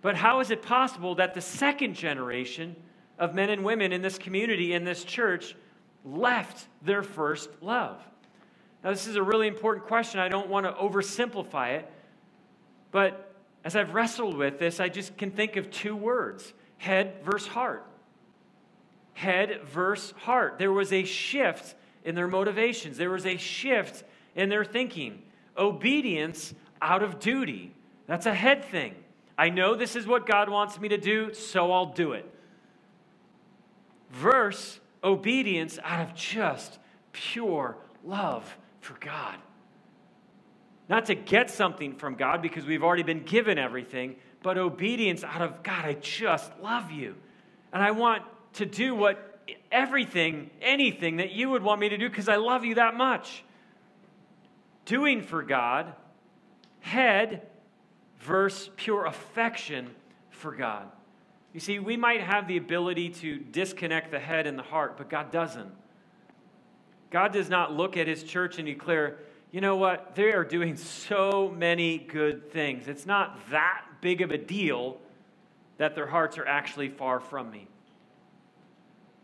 But 0.00 0.16
how 0.16 0.38
is 0.40 0.52
it 0.52 0.62
possible 0.62 1.16
that 1.16 1.34
the 1.34 1.40
second 1.40 1.94
generation 1.94 2.76
of 3.18 3.34
men 3.34 3.50
and 3.50 3.64
women 3.64 3.92
in 3.92 4.00
this 4.00 4.16
community, 4.16 4.72
in 4.72 4.84
this 4.84 5.02
church, 5.02 5.56
left 6.04 6.68
their 6.82 7.02
first 7.02 7.50
love? 7.60 8.00
Now, 8.84 8.90
this 8.90 9.08
is 9.08 9.16
a 9.16 9.22
really 9.22 9.48
important 9.48 9.86
question. 9.86 10.20
I 10.20 10.28
don't 10.28 10.48
want 10.48 10.66
to 10.66 10.72
oversimplify 10.72 11.78
it, 11.78 11.90
but 12.92 13.34
as 13.64 13.74
I've 13.74 13.94
wrestled 13.94 14.36
with 14.36 14.60
this, 14.60 14.78
I 14.78 14.88
just 14.88 15.16
can 15.16 15.32
think 15.32 15.56
of 15.56 15.70
two 15.70 15.96
words 15.96 16.52
head 16.82 17.14
versus 17.22 17.46
heart. 17.46 17.86
Head 19.14 19.60
versus 19.72 20.12
heart. 20.18 20.58
There 20.58 20.72
was 20.72 20.92
a 20.92 21.04
shift 21.04 21.76
in 22.04 22.16
their 22.16 22.26
motivations, 22.26 22.96
there 22.96 23.10
was 23.10 23.24
a 23.24 23.36
shift 23.36 24.02
in 24.34 24.48
their 24.48 24.64
thinking. 24.64 25.22
Obedience 25.56 26.54
out 26.80 27.04
of 27.04 27.20
duty. 27.20 27.72
That's 28.08 28.26
a 28.26 28.34
head 28.34 28.64
thing. 28.64 28.96
I 29.38 29.48
know 29.48 29.76
this 29.76 29.94
is 29.94 30.08
what 30.08 30.26
God 30.26 30.48
wants 30.48 30.80
me 30.80 30.88
to 30.88 30.98
do, 30.98 31.32
so 31.34 31.70
I'll 31.70 31.92
do 31.92 32.12
it. 32.12 32.28
Verse 34.10 34.80
obedience 35.04 35.78
out 35.84 36.00
of 36.00 36.14
just 36.16 36.80
pure 37.12 37.76
love 38.04 38.58
for 38.80 38.94
God. 38.98 39.36
Not 40.88 41.06
to 41.06 41.14
get 41.14 41.48
something 41.48 41.94
from 41.94 42.16
God 42.16 42.42
because 42.42 42.64
we've 42.64 42.82
already 42.82 43.04
been 43.04 43.22
given 43.22 43.56
everything, 43.56 44.16
but 44.42 44.58
obedience 44.58 45.24
out 45.24 45.42
of 45.42 45.62
God, 45.62 45.84
I 45.84 45.94
just 45.94 46.52
love 46.62 46.90
you. 46.90 47.14
And 47.72 47.82
I 47.82 47.92
want 47.92 48.22
to 48.54 48.66
do 48.66 48.94
what 48.94 49.40
everything, 49.70 50.50
anything 50.60 51.16
that 51.16 51.32
you 51.32 51.50
would 51.50 51.62
want 51.62 51.80
me 51.80 51.88
to 51.88 51.96
do 51.96 52.08
because 52.08 52.28
I 52.28 52.36
love 52.36 52.64
you 52.64 52.76
that 52.76 52.94
much. 52.94 53.44
Doing 54.84 55.22
for 55.22 55.42
God, 55.42 55.94
head 56.80 57.46
versus 58.20 58.70
pure 58.76 59.06
affection 59.06 59.90
for 60.30 60.52
God. 60.52 60.86
You 61.52 61.60
see, 61.60 61.78
we 61.78 61.96
might 61.96 62.20
have 62.20 62.48
the 62.48 62.56
ability 62.56 63.10
to 63.10 63.38
disconnect 63.38 64.10
the 64.10 64.18
head 64.18 64.46
and 64.46 64.58
the 64.58 64.62
heart, 64.62 64.96
but 64.96 65.10
God 65.10 65.30
doesn't. 65.30 65.70
God 67.10 67.32
does 67.32 67.50
not 67.50 67.72
look 67.72 67.96
at 67.96 68.08
his 68.08 68.22
church 68.22 68.58
and 68.58 68.66
declare, 68.66 69.18
you 69.50 69.60
know 69.60 69.76
what, 69.76 70.14
they 70.14 70.32
are 70.32 70.44
doing 70.44 70.76
so 70.76 71.54
many 71.56 71.98
good 71.98 72.50
things. 72.50 72.88
It's 72.88 73.04
not 73.04 73.38
that 73.50 73.84
big 74.02 74.20
of 74.20 74.30
a 74.30 74.36
deal 74.36 74.98
that 75.78 75.94
their 75.94 76.06
hearts 76.06 76.36
are 76.36 76.46
actually 76.46 76.90
far 76.90 77.18
from 77.18 77.50
me. 77.50 77.66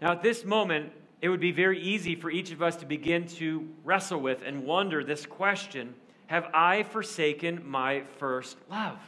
Now, 0.01 0.13
at 0.13 0.23
this 0.23 0.47
moment, 0.47 0.93
it 1.21 1.29
would 1.29 1.41
be 1.41 1.53
very 1.53 1.81
easy 1.81 2.15
for 2.15 2.31
each 2.31 2.53
of 2.53 2.63
us 2.63 2.77
to 2.77 2.87
begin 2.87 3.27
to 3.27 3.69
wrestle 3.85 4.21
with 4.21 4.43
and 4.43 4.65
wonder 4.65 5.05
this 5.05 5.27
question 5.27 5.95
Have 6.29 6.49
I 6.55 6.85
forsaken 6.85 7.69
my 7.69 8.03
first 8.19 8.57
love? 8.71 8.99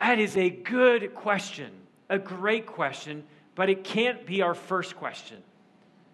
That 0.00 0.18
is 0.18 0.36
a 0.36 0.50
good 0.50 1.14
question, 1.14 1.70
a 2.08 2.18
great 2.18 2.66
question, 2.66 3.24
but 3.54 3.68
it 3.68 3.84
can't 3.84 4.24
be 4.26 4.42
our 4.42 4.54
first 4.54 4.96
question. 4.96 5.42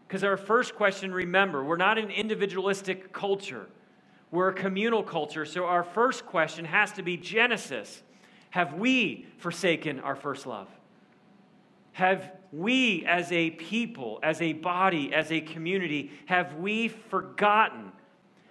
Because 0.06 0.24
our 0.24 0.36
first 0.36 0.74
question, 0.74 1.12
remember, 1.12 1.64
we're 1.64 1.76
not 1.76 1.98
an 1.98 2.10
individualistic 2.10 3.12
culture, 3.12 3.66
we're 4.32 4.48
a 4.48 4.54
communal 4.54 5.04
culture. 5.04 5.44
So 5.44 5.66
our 5.66 5.84
first 5.84 6.26
question 6.26 6.64
has 6.64 6.90
to 6.92 7.02
be 7.02 7.16
Genesis 7.16 8.02
Have 8.50 8.74
we 8.74 9.26
forsaken 9.38 10.00
our 10.00 10.16
first 10.16 10.46
love? 10.46 10.68
Have 11.92 12.32
we 12.50 13.04
as 13.06 13.30
a 13.30 13.50
people, 13.50 14.18
as 14.22 14.40
a 14.40 14.54
body, 14.54 15.14
as 15.14 15.30
a 15.30 15.40
community, 15.40 16.10
have 16.26 16.54
we 16.54 16.88
forgotten? 16.88 17.92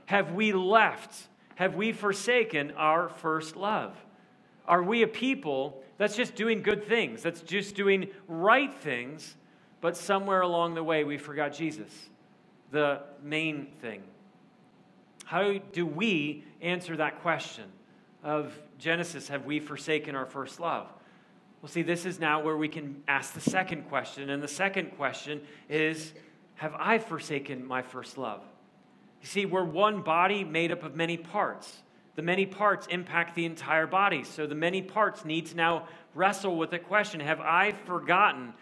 Have 0.06 0.34
we 0.34 0.54
left? 0.54 1.28
Have 1.56 1.76
we 1.76 1.92
forsaken 1.92 2.72
our 2.78 3.10
first 3.10 3.56
love? 3.56 3.96
Are 4.68 4.84
we 4.84 5.02
a 5.02 5.08
people 5.08 5.84
that's 5.98 6.16
just 6.16 6.36
doing 6.36 6.62
good 6.62 6.88
things, 6.88 7.24
that's 7.24 7.42
just 7.42 7.76
doing 7.76 8.08
right 8.28 8.74
things, 8.74 9.36
but 9.82 9.98
somewhere 9.98 10.42
along 10.42 10.76
the 10.76 10.84
way, 10.84 11.04
we 11.04 11.18
forgot 11.18 11.54
Jesus, 11.54 11.92
the 12.72 13.02
main 13.24 13.68
thing. 13.82 14.04
How 15.32 15.60
do 15.72 15.86
we 15.86 16.44
answer 16.60 16.98
that 16.98 17.22
question 17.22 17.64
of 18.22 18.54
Genesis? 18.78 19.30
Have 19.30 19.46
we 19.46 19.62
forsaken 19.62 20.14
our 20.14 20.26
first 20.26 20.60
love? 20.60 20.88
Well, 21.62 21.70
see, 21.72 21.84
this 21.84 22.06
is 22.06 22.20
now 22.20 22.44
where 22.44 22.58
we 22.58 22.68
can 22.68 23.02
ask 23.08 23.34
the 23.34 23.40
second 23.40 23.88
question. 23.88 24.30
And 24.30 24.44
the 24.44 24.50
second 24.50 24.98
question 24.98 25.40
is 25.70 26.12
Have 26.56 26.76
I 26.78 26.98
forsaken 27.00 27.66
my 27.66 27.82
first 27.82 28.18
love? 28.18 28.42
You 29.22 29.28
see, 29.28 29.46
we're 29.46 29.64
one 29.64 30.02
body 30.02 30.44
made 30.44 30.70
up 30.70 30.84
of 30.84 30.98
many 30.98 31.16
parts. 31.16 31.82
The 32.16 32.22
many 32.22 32.46
parts 32.46 32.88
impact 32.88 33.34
the 33.34 33.46
entire 33.46 33.88
body. 33.88 34.26
So 34.26 34.46
the 34.46 34.54
many 34.54 34.82
parts 34.82 35.24
need 35.24 35.46
to 35.46 35.56
now 35.56 35.88
wrestle 36.14 36.58
with 36.58 36.72
the 36.72 36.80
question 36.80 37.22
Have 37.22 37.40
I 37.40 37.72
forgotten 37.86 38.54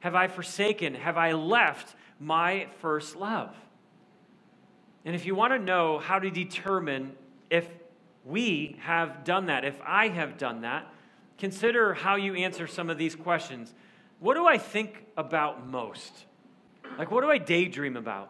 have 0.00 0.14
I 0.14 0.28
forsaken? 0.28 0.94
Have 0.94 1.16
I 1.16 1.32
left 1.32 1.96
my 2.20 2.66
first 2.80 3.16
love? 3.16 3.56
And 5.08 5.14
if 5.14 5.24
you 5.24 5.34
want 5.34 5.54
to 5.54 5.58
know 5.58 5.98
how 5.98 6.18
to 6.18 6.30
determine 6.30 7.12
if 7.48 7.66
we 8.26 8.76
have 8.80 9.24
done 9.24 9.46
that, 9.46 9.64
if 9.64 9.80
I 9.82 10.08
have 10.08 10.36
done 10.36 10.60
that, 10.60 10.86
consider 11.38 11.94
how 11.94 12.16
you 12.16 12.34
answer 12.34 12.66
some 12.66 12.90
of 12.90 12.98
these 12.98 13.14
questions. 13.14 13.72
What 14.20 14.34
do 14.34 14.46
I 14.46 14.58
think 14.58 15.06
about 15.16 15.66
most? 15.66 16.26
Like, 16.98 17.10
what 17.10 17.22
do 17.22 17.30
I 17.30 17.38
daydream 17.38 17.96
about? 17.96 18.28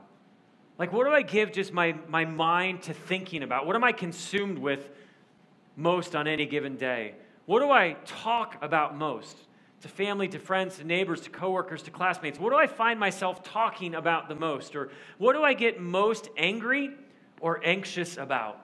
Like, 0.79 0.93
what 0.93 1.05
do 1.05 1.11
I 1.11 1.23
give 1.23 1.51
just 1.51 1.73
my, 1.73 1.97
my 2.07 2.25
mind 2.25 2.83
to 2.83 2.95
thinking 2.95 3.43
about? 3.43 3.67
What 3.67 3.75
am 3.75 3.83
I 3.83 3.91
consumed 3.91 4.61
with 4.61 4.89
most 5.75 6.15
on 6.15 6.29
any 6.29 6.47
given 6.47 6.77
day? 6.77 7.17
What 7.47 7.59
do 7.59 7.73
I 7.73 7.97
talk 8.07 8.57
about 8.63 8.97
most? 8.97 9.37
To 9.83 9.89
family, 9.89 10.29
to 10.29 10.39
friends, 10.39 10.79
to 10.79 10.85
neighbors, 10.85 11.21
to 11.23 11.31
coworkers, 11.31 11.83
to 11.83 11.91
classmates? 11.91 12.39
What 12.39 12.51
do 12.51 12.57
I 12.57 12.67
find 12.67 12.99
myself 12.99 13.43
talking 13.43 13.95
about 13.95 14.29
the 14.29 14.35
most? 14.35 14.75
Or 14.75 14.91
what 15.19 15.35
do 15.35 15.43
I 15.43 15.55
get 15.55 15.81
most 15.81 16.29
angry 16.37 16.91
or 17.41 17.61
anxious 17.65 18.17
about? 18.17 18.61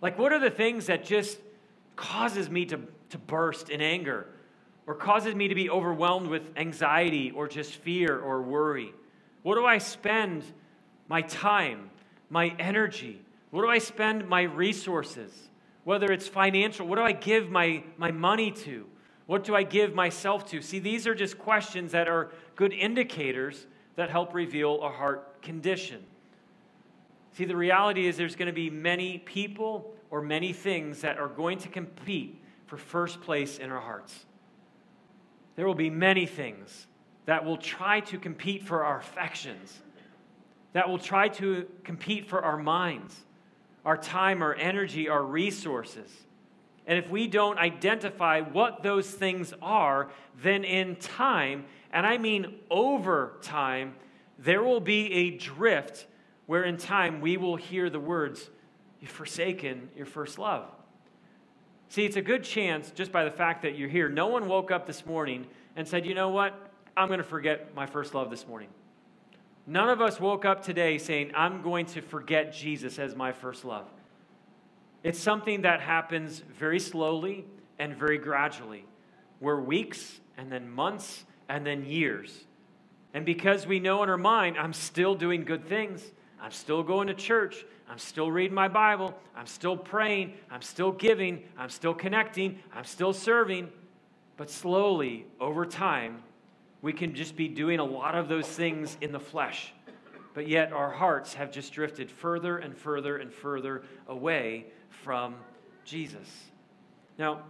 Like, 0.00 0.18
what 0.18 0.32
are 0.32 0.38
the 0.38 0.50
things 0.50 0.86
that 0.86 1.04
just 1.04 1.38
causes 1.96 2.48
me 2.48 2.64
to, 2.66 2.80
to 3.10 3.18
burst 3.18 3.68
in 3.68 3.80
anger 3.80 4.26
or 4.86 4.94
causes 4.94 5.34
me 5.34 5.48
to 5.48 5.54
be 5.54 5.68
overwhelmed 5.68 6.28
with 6.28 6.42
anxiety 6.56 7.30
or 7.30 7.46
just 7.46 7.74
fear 7.74 8.18
or 8.18 8.40
worry? 8.40 8.92
What 9.42 9.56
do 9.56 9.66
I 9.66 9.78
spend 9.78 10.44
my 11.08 11.22
time, 11.22 11.90
my 12.30 12.54
energy? 12.58 13.20
What 13.50 13.62
do 13.62 13.68
I 13.68 13.78
spend 13.78 14.28
my 14.28 14.42
resources? 14.42 15.32
Whether 15.84 16.10
it's 16.12 16.28
financial, 16.28 16.86
what 16.86 16.96
do 16.96 17.02
I 17.02 17.12
give 17.12 17.50
my, 17.50 17.82
my 17.96 18.10
money 18.10 18.50
to? 18.50 18.86
What 19.28 19.44
do 19.44 19.54
I 19.54 19.62
give 19.62 19.94
myself 19.94 20.48
to? 20.52 20.62
See, 20.62 20.78
these 20.78 21.06
are 21.06 21.14
just 21.14 21.38
questions 21.38 21.92
that 21.92 22.08
are 22.08 22.30
good 22.56 22.72
indicators 22.72 23.66
that 23.96 24.08
help 24.08 24.32
reveal 24.32 24.82
a 24.82 24.88
heart 24.88 25.42
condition. 25.42 26.02
See, 27.32 27.44
the 27.44 27.54
reality 27.54 28.06
is 28.06 28.16
there's 28.16 28.36
going 28.36 28.46
to 28.46 28.54
be 28.54 28.70
many 28.70 29.18
people 29.18 29.94
or 30.08 30.22
many 30.22 30.54
things 30.54 31.02
that 31.02 31.18
are 31.18 31.28
going 31.28 31.58
to 31.58 31.68
compete 31.68 32.42
for 32.64 32.78
first 32.78 33.20
place 33.20 33.58
in 33.58 33.70
our 33.70 33.82
hearts. 33.82 34.24
There 35.56 35.66
will 35.66 35.74
be 35.74 35.90
many 35.90 36.24
things 36.24 36.86
that 37.26 37.44
will 37.44 37.58
try 37.58 38.00
to 38.00 38.18
compete 38.18 38.62
for 38.62 38.82
our 38.82 38.98
affections, 38.98 39.82
that 40.72 40.88
will 40.88 40.98
try 40.98 41.28
to 41.28 41.66
compete 41.84 42.30
for 42.30 42.42
our 42.42 42.56
minds, 42.56 43.14
our 43.84 43.98
time, 43.98 44.40
our 44.40 44.54
energy, 44.54 45.06
our 45.06 45.22
resources. 45.22 46.10
And 46.88 46.98
if 46.98 47.10
we 47.10 47.26
don't 47.26 47.58
identify 47.58 48.40
what 48.40 48.82
those 48.82 49.08
things 49.08 49.52
are, 49.60 50.08
then 50.42 50.64
in 50.64 50.96
time, 50.96 51.66
and 51.92 52.06
I 52.06 52.16
mean 52.16 52.54
over 52.70 53.36
time, 53.42 53.94
there 54.38 54.64
will 54.64 54.80
be 54.80 55.12
a 55.12 55.30
drift 55.36 56.06
where 56.46 56.64
in 56.64 56.78
time 56.78 57.20
we 57.20 57.36
will 57.36 57.56
hear 57.56 57.90
the 57.90 58.00
words, 58.00 58.50
You've 59.00 59.10
forsaken 59.10 59.90
your 59.94 60.06
first 60.06 60.40
love. 60.40 60.64
See, 61.88 62.04
it's 62.04 62.16
a 62.16 62.22
good 62.22 62.42
chance, 62.42 62.90
just 62.90 63.12
by 63.12 63.22
the 63.22 63.30
fact 63.30 63.62
that 63.62 63.78
you're 63.78 63.88
here. 63.88 64.08
No 64.08 64.26
one 64.26 64.48
woke 64.48 64.72
up 64.72 64.86
this 64.86 65.06
morning 65.06 65.46
and 65.76 65.86
said, 65.86 66.04
You 66.04 66.14
know 66.14 66.30
what? 66.30 66.72
I'm 66.96 67.06
going 67.06 67.18
to 67.18 67.24
forget 67.24 67.74
my 67.76 67.86
first 67.86 68.14
love 68.14 68.28
this 68.28 68.48
morning. 68.48 68.70
None 69.66 69.88
of 69.90 70.00
us 70.00 70.18
woke 70.18 70.44
up 70.44 70.64
today 70.64 70.96
saying, 70.96 71.32
I'm 71.34 71.62
going 71.62 71.86
to 71.86 72.00
forget 72.00 72.52
Jesus 72.52 72.98
as 72.98 73.14
my 73.14 73.30
first 73.30 73.64
love. 73.64 73.86
It's 75.02 75.18
something 75.18 75.62
that 75.62 75.80
happens 75.80 76.42
very 76.58 76.80
slowly 76.80 77.44
and 77.78 77.94
very 77.94 78.18
gradually. 78.18 78.84
We're 79.40 79.60
weeks 79.60 80.20
and 80.36 80.50
then 80.50 80.68
months 80.68 81.24
and 81.48 81.64
then 81.64 81.84
years. 81.84 82.46
And 83.14 83.24
because 83.24 83.66
we 83.66 83.80
know 83.80 84.02
in 84.02 84.10
our 84.10 84.18
mind, 84.18 84.56
I'm 84.58 84.72
still 84.72 85.14
doing 85.14 85.44
good 85.44 85.66
things, 85.66 86.02
I'm 86.40 86.50
still 86.50 86.82
going 86.82 87.06
to 87.08 87.14
church, 87.14 87.64
I'm 87.88 87.98
still 87.98 88.30
reading 88.30 88.54
my 88.54 88.68
Bible, 88.68 89.16
I'm 89.34 89.46
still 89.46 89.76
praying, 89.76 90.34
I'm 90.50 90.62
still 90.62 90.92
giving, 90.92 91.42
I'm 91.56 91.70
still 91.70 91.94
connecting, 91.94 92.58
I'm 92.74 92.84
still 92.84 93.12
serving. 93.12 93.70
But 94.36 94.50
slowly, 94.50 95.26
over 95.40 95.64
time, 95.64 96.22
we 96.82 96.92
can 96.92 97.14
just 97.14 97.34
be 97.34 97.48
doing 97.48 97.78
a 97.78 97.84
lot 97.84 98.14
of 98.14 98.28
those 98.28 98.46
things 98.46 98.96
in 99.00 99.10
the 99.10 99.18
flesh. 99.18 99.72
But 100.34 100.46
yet, 100.46 100.72
our 100.72 100.90
hearts 100.90 101.34
have 101.34 101.50
just 101.50 101.72
drifted 101.72 102.10
further 102.10 102.58
and 102.58 102.76
further 102.76 103.16
and 103.16 103.32
further 103.32 103.82
away 104.06 104.66
from 104.90 105.36
Jesus. 105.84 106.28
Now, 107.18 107.42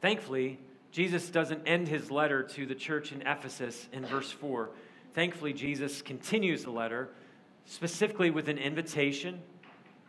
Thankfully, 0.00 0.58
Jesus 0.92 1.30
doesn't 1.30 1.66
end 1.66 1.88
his 1.88 2.10
letter 2.10 2.42
to 2.42 2.66
the 2.66 2.74
church 2.74 3.12
in 3.12 3.22
Ephesus 3.22 3.88
in 3.92 4.04
verse 4.06 4.30
4. 4.30 4.70
Thankfully, 5.14 5.52
Jesus 5.52 6.02
continues 6.02 6.64
the 6.64 6.70
letter 6.70 7.08
specifically 7.64 8.30
with 8.30 8.48
an 8.48 8.58
invitation 8.58 9.40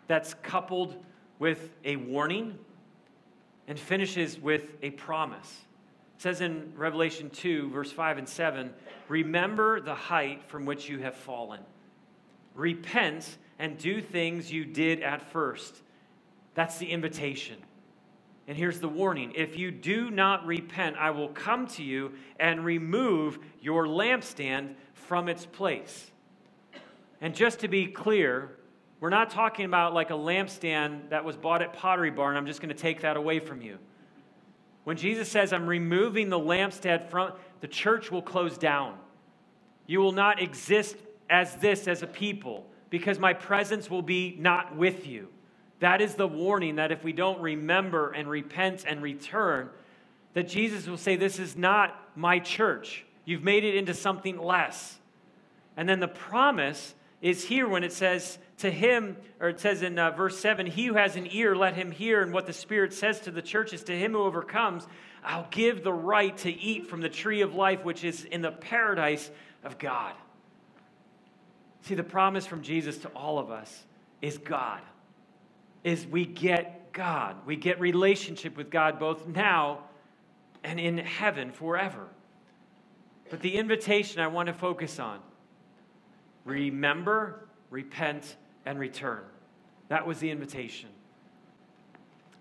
that's 0.07 0.35
coupled 0.35 1.03
with 1.39 1.71
a 1.83 1.95
warning 1.95 2.57
and 3.67 3.79
finishes 3.79 4.39
with 4.39 4.73
a 4.81 4.91
promise. 4.91 5.61
It 6.17 6.21
says 6.21 6.41
in 6.41 6.71
Revelation 6.75 7.29
2, 7.29 7.69
verse 7.69 7.91
5 7.91 8.19
and 8.19 8.29
7 8.29 8.73
Remember 9.07 9.79
the 9.79 9.95
height 9.95 10.43
from 10.47 10.65
which 10.65 10.89
you 10.89 10.99
have 10.99 11.15
fallen. 11.15 11.61
Repent 12.53 13.37
and 13.59 13.77
do 13.77 14.01
things 14.01 14.51
you 14.51 14.65
did 14.65 15.01
at 15.01 15.31
first. 15.31 15.81
That's 16.57 16.79
the 16.79 16.89
invitation. 16.89 17.57
And 18.47 18.57
here's 18.57 18.79
the 18.79 18.89
warning 18.89 19.31
if 19.35 19.59
you 19.59 19.69
do 19.69 20.09
not 20.09 20.43
repent, 20.43 20.95
I 20.97 21.11
will 21.11 21.29
come 21.29 21.67
to 21.67 21.83
you 21.83 22.13
and 22.39 22.65
remove 22.65 23.37
your 23.61 23.85
lampstand 23.85 24.73
from 24.95 25.29
its 25.29 25.45
place. 25.45 26.09
And 27.21 27.35
just 27.35 27.59
to 27.59 27.67
be 27.67 27.85
clear, 27.85 28.57
we're 28.99 29.11
not 29.11 29.29
talking 29.29 29.65
about 29.65 29.93
like 29.93 30.09
a 30.09 30.15
lampstand 30.15 31.09
that 31.11 31.23
was 31.23 31.37
bought 31.37 31.61
at 31.61 31.73
Pottery 31.73 32.09
Barn. 32.09 32.35
I'm 32.35 32.47
just 32.47 32.59
going 32.59 32.75
to 32.75 32.81
take 32.81 33.01
that 33.01 33.17
away 33.17 33.39
from 33.39 33.61
you. 33.61 33.77
When 34.83 34.97
Jesus 34.97 35.29
says, 35.29 35.53
I'm 35.53 35.67
removing 35.67 36.29
the 36.29 36.39
lampstand 36.39 37.11
from, 37.11 37.33
the 37.61 37.67
church 37.67 38.09
will 38.09 38.23
close 38.23 38.57
down. 38.57 38.97
You 39.85 39.99
will 39.99 40.11
not 40.11 40.41
exist 40.41 40.95
as 41.29 41.55
this 41.57 41.87
as 41.87 42.01
a 42.01 42.07
people 42.07 42.65
because 42.89 43.19
my 43.19 43.33
presence 43.33 43.91
will 43.91 44.01
be 44.01 44.35
not 44.39 44.75
with 44.75 45.05
you. 45.05 45.27
That 45.79 46.01
is 46.01 46.15
the 46.15 46.27
warning 46.27 46.77
that 46.77 46.91
if 46.91 47.03
we 47.03 47.13
don't 47.13 47.39
remember 47.39 48.11
and 48.11 48.29
repent 48.29 48.83
and 48.87 49.01
return, 49.01 49.69
that 50.33 50.47
Jesus 50.47 50.87
will 50.87 50.97
say, 50.97 51.15
This 51.15 51.39
is 51.39 51.55
not 51.55 51.95
my 52.15 52.39
church. 52.39 53.05
You've 53.25 53.43
made 53.43 53.63
it 53.63 53.75
into 53.75 53.93
something 53.93 54.37
less. 54.37 54.97
And 55.75 55.87
then 55.87 55.99
the 55.99 56.07
promise 56.07 56.95
is 57.21 57.45
here 57.45 57.67
when 57.67 57.83
it 57.83 57.93
says 57.93 58.39
to 58.59 58.71
him, 58.71 59.17
or 59.39 59.49
it 59.49 59.59
says 59.59 59.83
in 59.83 59.99
uh, 59.99 60.11
verse 60.11 60.39
7, 60.39 60.65
He 60.65 60.85
who 60.85 60.95
has 60.95 61.15
an 61.15 61.27
ear, 61.31 61.55
let 61.55 61.75
him 61.75 61.91
hear. 61.91 62.23
And 62.23 62.33
what 62.33 62.47
the 62.47 62.53
Spirit 62.53 62.93
says 62.93 63.19
to 63.21 63.31
the 63.31 63.41
churches, 63.41 63.83
to 63.83 63.97
him 63.97 64.13
who 64.13 64.23
overcomes, 64.23 64.87
I'll 65.23 65.47
give 65.51 65.83
the 65.83 65.93
right 65.93 66.35
to 66.37 66.51
eat 66.51 66.87
from 66.87 67.01
the 67.01 67.09
tree 67.09 67.41
of 67.41 67.53
life, 67.53 67.83
which 67.83 68.03
is 68.03 68.23
in 68.23 68.41
the 68.41 68.51
paradise 68.51 69.29
of 69.63 69.77
God. 69.77 70.13
See, 71.83 71.95
the 71.95 72.03
promise 72.03 72.47
from 72.47 72.63
Jesus 72.63 72.97
to 72.99 73.09
all 73.09 73.37
of 73.37 73.51
us 73.51 73.85
is 74.21 74.39
God 74.39 74.81
is 75.87 76.05
we 76.05 76.25
get 76.25 76.91
God. 76.91 77.37
We 77.45 77.55
get 77.55 77.79
relationship 77.79 78.57
with 78.57 78.69
God 78.69 78.99
both 78.99 79.25
now 79.25 79.85
and 80.61 80.81
in 80.81 80.97
heaven 80.97 81.53
forever. 81.53 82.09
But 83.29 83.39
the 83.39 83.55
invitation 83.55 84.19
I 84.19 84.27
want 84.27 84.47
to 84.47 84.53
focus 84.53 84.99
on 84.99 85.19
remember, 86.43 87.47
repent, 87.69 88.35
and 88.65 88.77
return. 88.77 89.21
That 89.87 90.05
was 90.05 90.19
the 90.19 90.29
invitation. 90.29 90.89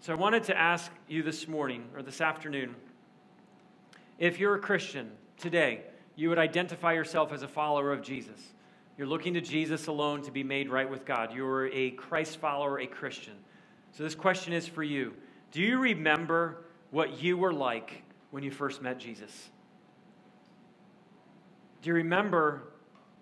So 0.01 0.13
I 0.13 0.17
wanted 0.17 0.43
to 0.45 0.59
ask 0.59 0.91
you 1.07 1.23
this 1.23 1.47
morning 1.47 1.85
or 1.95 2.03
this 2.03 2.21
afternoon 2.21 2.75
if 4.19 4.41
you're 4.41 4.57
a 4.57 4.61
Christian 4.61 5.13
today, 5.37 5.83
you 6.17 6.31
would 6.31 6.39
identify 6.39 6.95
yourself 6.95 7.33
as 7.33 7.45
a 7.45 7.49
follower 7.49 7.93
of 7.93 8.03
Jesus. 8.03 8.41
You're 8.99 9.07
looking 9.07 9.35
to 9.35 9.41
Jesus 9.41 9.89
alone 9.89 10.23
to 10.23 10.31
be 10.31 10.43
made 10.43 10.71
right 10.71 10.89
with 10.89 11.05
God. 11.05 11.35
You're 11.35 11.69
a 11.69 11.91
Christ 11.91 12.39
follower, 12.39 12.81
a 12.81 12.87
Christian. 12.87 13.35
So, 13.93 14.03
this 14.03 14.15
question 14.15 14.53
is 14.53 14.67
for 14.67 14.83
you 14.83 15.15
Do 15.53 15.61
you 15.61 15.79
remember 15.79 16.65
what 16.91 17.23
you 17.23 17.37
were 17.37 17.53
like 17.53 18.03
when 18.31 18.43
you 18.43 18.51
first 18.51 18.81
met 18.81 18.99
Jesus? 18.99 19.51
Do 21.83 21.89
you 21.89 21.95
remember 21.95 22.63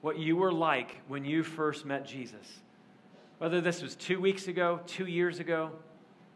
what 0.00 0.18
you 0.18 0.36
were 0.36 0.52
like 0.52 1.00
when 1.08 1.24
you 1.24 1.42
first 1.42 1.84
met 1.84 2.06
Jesus? 2.06 2.60
Whether 3.38 3.60
this 3.60 3.82
was 3.82 3.96
two 3.96 4.20
weeks 4.20 4.46
ago, 4.46 4.80
two 4.86 5.06
years 5.06 5.40
ago, 5.40 5.72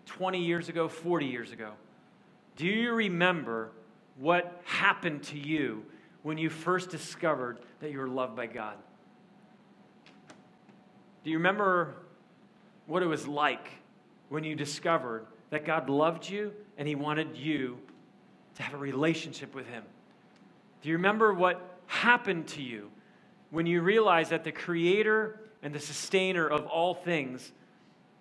20 0.06 0.42
years 0.42 0.68
ago, 0.68 0.88
40 0.88 1.26
years 1.26 1.52
ago. 1.52 1.72
Do 2.56 2.66
you 2.66 2.92
remember 2.92 3.70
what 4.16 4.60
happened 4.64 5.22
to 5.24 5.38
you 5.38 5.84
when 6.22 6.38
you 6.38 6.50
first 6.50 6.90
discovered 6.90 7.60
that 7.80 7.92
you 7.92 7.98
were 7.98 8.08
loved 8.08 8.34
by 8.34 8.46
God? 8.46 8.76
Do 11.24 11.30
you 11.30 11.36
remember 11.36 11.94
what 12.86 13.02
it 13.02 13.06
was 13.06 13.26
like 13.26 13.70
when 14.28 14.44
you 14.44 14.54
discovered 14.54 15.26
that 15.50 15.64
God 15.64 15.88
loved 15.88 16.28
you 16.28 16.52
and 16.76 16.86
He 16.86 16.94
wanted 16.94 17.36
you 17.36 17.78
to 18.56 18.62
have 18.62 18.74
a 18.74 18.78
relationship 18.78 19.54
with 19.54 19.66
Him? 19.66 19.84
Do 20.82 20.88
you 20.88 20.96
remember 20.96 21.34
what 21.34 21.78
happened 21.86 22.46
to 22.48 22.62
you 22.62 22.90
when 23.50 23.66
you 23.66 23.82
realized 23.82 24.30
that 24.30 24.44
the 24.44 24.52
Creator 24.52 25.40
and 25.62 25.74
the 25.74 25.80
Sustainer 25.80 26.46
of 26.46 26.66
all 26.66 26.94
things 26.94 27.52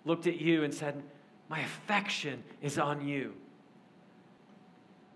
looked 0.04 0.26
at 0.26 0.40
you 0.40 0.64
and 0.64 0.74
said, 0.74 1.02
My 1.48 1.60
affection 1.60 2.42
is 2.62 2.78
on 2.78 3.06
you? 3.06 3.34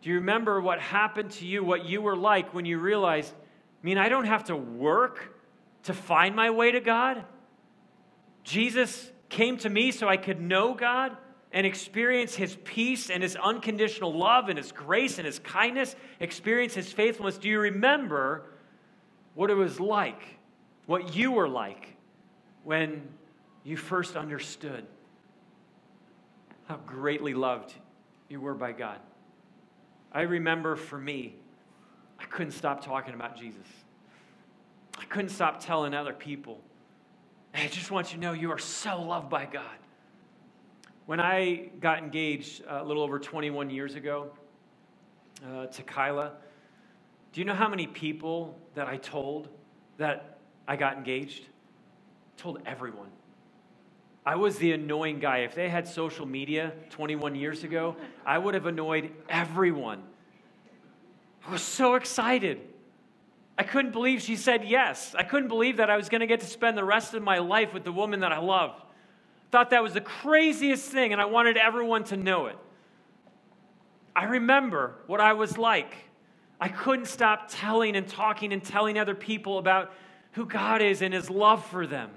Do 0.03 0.11
you 0.11 0.17
remember 0.17 0.61
what 0.61 0.81
happened 0.81 1.31
to 1.33 1.47
you, 1.47 1.63
what 1.63 1.85
you 1.85 2.03
were 2.03 2.17
like 2.17 2.53
when 2.53 2.65
you 2.65 2.79
realized, 2.79 3.33
I 3.33 3.87
mean, 3.87 3.99
I 3.99 4.09
don't 4.09 4.25
have 4.25 4.45
to 4.45 4.57
work 4.57 5.37
to 5.85 5.95
find 5.95 6.35
my 6.35 6.51
way 6.51 6.73
to 6.73 6.81
God? 6.81 7.25
Jesus 8.45 9.11
came 9.29 9.57
to 9.59 9.71
me 9.71 9.93
so 9.93 10.09
I 10.09 10.17
could 10.17 10.41
know 10.41 10.75
God 10.75 11.17
and 11.53 11.67
experience 11.67 12.35
his 12.35 12.57
peace 12.65 13.11
and 13.11 13.23
his 13.23 13.37
unconditional 13.37 14.17
love 14.17 14.49
and 14.49 14.57
his 14.57 14.73
grace 14.73 15.19
and 15.19 15.27
his 15.27 15.39
kindness, 15.39 15.95
experience 16.19 16.75
his 16.75 16.91
faithfulness. 16.93 17.39
Do 17.39 17.49
you 17.49 17.61
remember 17.61 18.47
what 19.35 19.51
it 19.51 19.55
was 19.55 19.79
like, 19.79 20.23
what 20.87 21.15
you 21.15 21.33
were 21.33 21.49
like 21.49 21.97
when 22.65 23.03
you 23.65 23.77
first 23.77 24.17
understood 24.17 24.87
how 26.69 26.77
greatly 26.87 27.35
loved 27.35 27.75
you 28.29 28.41
were 28.41 28.55
by 28.55 28.73
God? 28.73 28.99
I 30.11 30.23
remember 30.23 30.77
for 30.77 30.99
me, 30.99 31.37
I 32.19 32.25
couldn't 32.25 32.53
stop 32.53 32.85
talking 32.85 33.15
about 33.15 33.37
Jesus. 33.37 33.67
I 34.99 35.05
couldn't 35.05 35.31
stop 35.31 35.61
telling 35.61 35.95
other 35.95 36.13
people 36.13 36.61
I 37.55 37.69
just 37.69 37.91
want 37.91 38.13
you 38.13 38.19
to 38.19 38.21
know 38.21 38.33
you 38.33 38.51
are 38.51 38.59
so 38.59 39.03
loved 39.03 39.29
by 39.29 39.47
God. 39.47 39.77
When 41.07 41.21
I 41.21 41.71
got 41.81 41.99
engaged 41.99 42.63
uh, 42.65 42.81
a 42.83 42.85
little 42.85 43.03
over 43.03 43.19
21 43.19 43.71
years 43.71 43.95
ago 43.95 44.31
uh, 45.47 45.67
to 45.67 45.83
Kyla, 45.83 46.33
do 47.33 47.41
you 47.41 47.45
know 47.45 47.55
how 47.55 47.69
many 47.69 47.87
people 47.87 48.59
that 48.75 48.89
I 48.89 48.97
told 48.97 49.49
that 49.99 50.39
I 50.67 50.77
got 50.77 50.97
engaged? 50.97 51.43
I 51.43 52.41
told 52.41 52.61
everyone. 52.65 53.11
I 54.25 54.37
was 54.37 54.57
the 54.57 54.73
annoying 54.73 55.19
guy. 55.19 55.39
If 55.39 55.55
they 55.55 55.69
had 55.69 55.87
social 55.87 56.27
media 56.27 56.73
21 56.91 57.35
years 57.35 57.65
ago, 57.65 57.97
I 58.25 58.39
would 58.39 58.55
have 58.55 58.67
annoyed 58.67 59.11
everyone. 59.29 60.03
I 61.47 61.51
was 61.51 61.63
so 61.63 61.97
excited. 61.97 62.61
I 63.59 63.65
couldn't 63.65 63.93
believe 63.93 64.23
she 64.23 64.37
said 64.37 64.65
yes. 64.65 65.15
I 65.17 65.23
couldn't 65.25 65.49
believe 65.49 65.77
that 65.77 65.91
I 65.91 65.97
was 65.97 66.09
going 66.09 66.21
to 66.21 66.27
get 66.27 66.41
to 66.41 66.47
spend 66.47 66.77
the 66.77 66.85
rest 66.85 67.15
of 67.15 67.23
my 67.23 67.39
life 67.39 67.75
with 67.75 67.85
the 67.85 67.93
woman 67.93 68.21
that 68.21 68.33
I 68.33 68.39
loved. 68.39 68.83
Thought 69.51 69.71
that 69.71 69.83
was 69.83 69.93
the 69.93 70.01
craziest 70.01 70.91
thing, 70.91 71.13
and 71.13 71.21
I 71.21 71.27
wanted 71.27 71.59
everyone 71.59 72.05
to 72.05 72.17
know 72.17 72.47
it. 72.47 72.57
I 74.17 74.25
remember 74.25 74.95
what 75.07 75.21
I 75.21 75.35
was 75.35 75.59
like. 75.59 75.95
I 76.61 76.69
couldn't 76.69 77.07
stop 77.07 77.49
telling 77.49 77.97
and 77.97 78.07
talking 78.09 78.53
and 78.53 78.63
telling 78.63 78.99
other 78.99 79.15
people 79.15 79.59
about 79.59 79.93
who 80.33 80.47
God 80.47 80.81
is 80.81 81.03
and 81.03 81.13
his 81.13 81.29
love 81.29 81.65
for 81.67 81.87
them. 81.87 82.11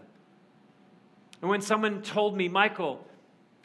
And 1.42 1.50
when 1.50 1.62
someone 1.62 2.02
told 2.02 2.38
me, 2.38 2.48
Michael, 2.48 3.06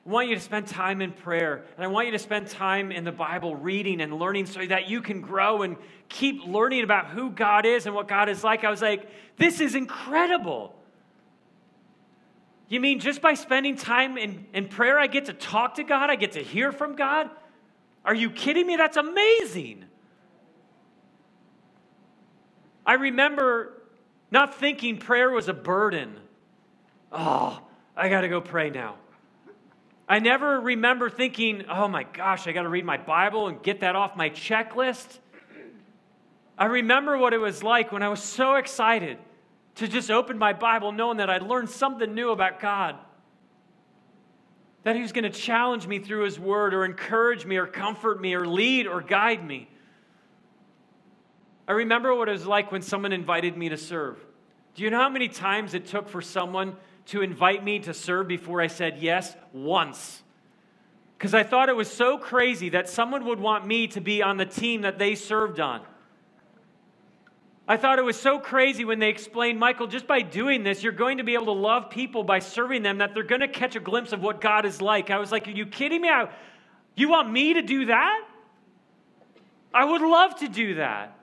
I 0.06 0.08
want 0.08 0.28
you 0.28 0.34
to 0.34 0.40
spend 0.40 0.66
time 0.66 1.02
in 1.02 1.12
prayer, 1.12 1.62
and 1.76 1.84
I 1.84 1.88
want 1.88 2.06
you 2.06 2.12
to 2.12 2.18
spend 2.18 2.48
time 2.48 2.90
in 2.90 3.04
the 3.04 3.12
Bible 3.12 3.54
reading 3.54 4.00
and 4.00 4.18
learning 4.18 4.46
so 4.46 4.64
that 4.66 4.88
you 4.88 5.02
can 5.02 5.20
grow 5.20 5.62
and 5.62 5.76
keep 6.08 6.46
learning 6.46 6.84
about 6.84 7.08
who 7.08 7.30
God 7.30 7.66
is 7.66 7.84
and 7.84 7.94
what 7.94 8.08
God 8.08 8.28
is 8.28 8.42
like. 8.42 8.64
I 8.64 8.70
was 8.70 8.80
like, 8.80 9.08
this 9.36 9.60
is 9.60 9.74
incredible. 9.74 10.74
You 12.68 12.80
mean 12.80 12.98
just 13.00 13.20
by 13.20 13.34
spending 13.34 13.76
time 13.76 14.16
in, 14.16 14.46
in 14.54 14.68
prayer, 14.68 14.98
I 14.98 15.06
get 15.06 15.26
to 15.26 15.32
talk 15.34 15.74
to 15.74 15.84
God? 15.84 16.08
I 16.08 16.16
get 16.16 16.32
to 16.32 16.42
hear 16.42 16.72
from 16.72 16.96
God? 16.96 17.28
Are 18.04 18.14
you 18.14 18.30
kidding 18.30 18.66
me? 18.66 18.76
That's 18.76 18.96
amazing. 18.96 19.84
I 22.86 22.94
remember 22.94 23.82
not 24.30 24.54
thinking 24.54 24.96
prayer 24.98 25.30
was 25.30 25.48
a 25.48 25.54
burden. 25.54 26.16
Oh, 27.12 27.60
I 27.96 28.08
got 28.08 28.22
to 28.22 28.28
go 28.28 28.40
pray 28.40 28.70
now. 28.70 28.94
I 30.10 30.18
never 30.18 30.60
remember 30.60 31.08
thinking, 31.08 31.66
oh 31.68 31.86
my 31.86 32.02
gosh, 32.02 32.48
I 32.48 32.52
got 32.52 32.62
to 32.62 32.68
read 32.68 32.84
my 32.84 32.96
Bible 32.96 33.46
and 33.46 33.62
get 33.62 33.78
that 33.82 33.94
off 33.94 34.16
my 34.16 34.28
checklist. 34.28 35.20
I 36.58 36.64
remember 36.64 37.16
what 37.16 37.32
it 37.32 37.38
was 37.38 37.62
like 37.62 37.92
when 37.92 38.02
I 38.02 38.08
was 38.08 38.20
so 38.20 38.56
excited 38.56 39.18
to 39.76 39.86
just 39.86 40.10
open 40.10 40.36
my 40.36 40.52
Bible 40.52 40.90
knowing 40.90 41.18
that 41.18 41.30
I'd 41.30 41.44
learned 41.44 41.70
something 41.70 42.12
new 42.12 42.30
about 42.30 42.58
God. 42.58 42.96
that 44.82 44.96
He 44.96 45.00
was 45.00 45.12
going 45.12 45.22
to 45.22 45.30
challenge 45.30 45.86
me 45.86 46.00
through 46.00 46.24
His 46.24 46.40
Word 46.40 46.74
or 46.74 46.84
encourage 46.84 47.46
me 47.46 47.56
or 47.56 47.68
comfort 47.68 48.20
me 48.20 48.34
or 48.34 48.48
lead 48.48 48.88
or 48.88 49.00
guide 49.02 49.46
me. 49.46 49.68
I 51.68 51.72
remember 51.72 52.12
what 52.16 52.28
it 52.28 52.32
was 52.32 52.46
like 52.46 52.72
when 52.72 52.82
someone 52.82 53.12
invited 53.12 53.56
me 53.56 53.68
to 53.68 53.76
serve. 53.76 54.18
Do 54.74 54.82
you 54.82 54.90
know 54.90 54.98
how 54.98 55.08
many 55.08 55.28
times 55.28 55.72
it 55.72 55.86
took 55.86 56.08
for 56.08 56.20
someone 56.20 56.76
to 57.10 57.22
invite 57.22 57.62
me 57.62 57.78
to 57.80 57.94
serve 57.94 58.28
before 58.28 58.60
I 58.60 58.66
said 58.66 58.98
yes? 58.98 59.36
Once. 59.52 60.22
Because 61.16 61.34
I 61.34 61.42
thought 61.42 61.68
it 61.68 61.76
was 61.76 61.90
so 61.90 62.16
crazy 62.18 62.70
that 62.70 62.88
someone 62.88 63.26
would 63.26 63.40
want 63.40 63.66
me 63.66 63.86
to 63.88 64.00
be 64.00 64.22
on 64.22 64.36
the 64.36 64.46
team 64.46 64.82
that 64.82 64.98
they 64.98 65.14
served 65.14 65.60
on. 65.60 65.82
I 67.68 67.76
thought 67.76 67.98
it 67.98 68.04
was 68.04 68.18
so 68.18 68.38
crazy 68.38 68.84
when 68.84 68.98
they 68.98 69.10
explained, 69.10 69.60
Michael, 69.60 69.86
just 69.86 70.06
by 70.06 70.22
doing 70.22 70.64
this, 70.64 70.82
you're 70.82 70.92
going 70.92 71.18
to 71.18 71.24
be 71.24 71.34
able 71.34 71.46
to 71.46 71.52
love 71.52 71.90
people 71.90 72.24
by 72.24 72.40
serving 72.40 72.82
them, 72.82 72.98
that 72.98 73.14
they're 73.14 73.22
going 73.22 73.42
to 73.42 73.48
catch 73.48 73.76
a 73.76 73.80
glimpse 73.80 74.12
of 74.12 74.22
what 74.22 74.40
God 74.40 74.64
is 74.64 74.80
like. 74.82 75.10
I 75.10 75.18
was 75.18 75.30
like, 75.30 75.46
Are 75.46 75.52
you 75.52 75.66
kidding 75.66 76.00
me? 76.00 76.08
I, 76.08 76.30
you 76.96 77.08
want 77.08 77.30
me 77.30 77.54
to 77.54 77.62
do 77.62 77.86
that? 77.86 78.26
I 79.72 79.84
would 79.84 80.02
love 80.02 80.36
to 80.40 80.48
do 80.48 80.74
that. 80.76 81.16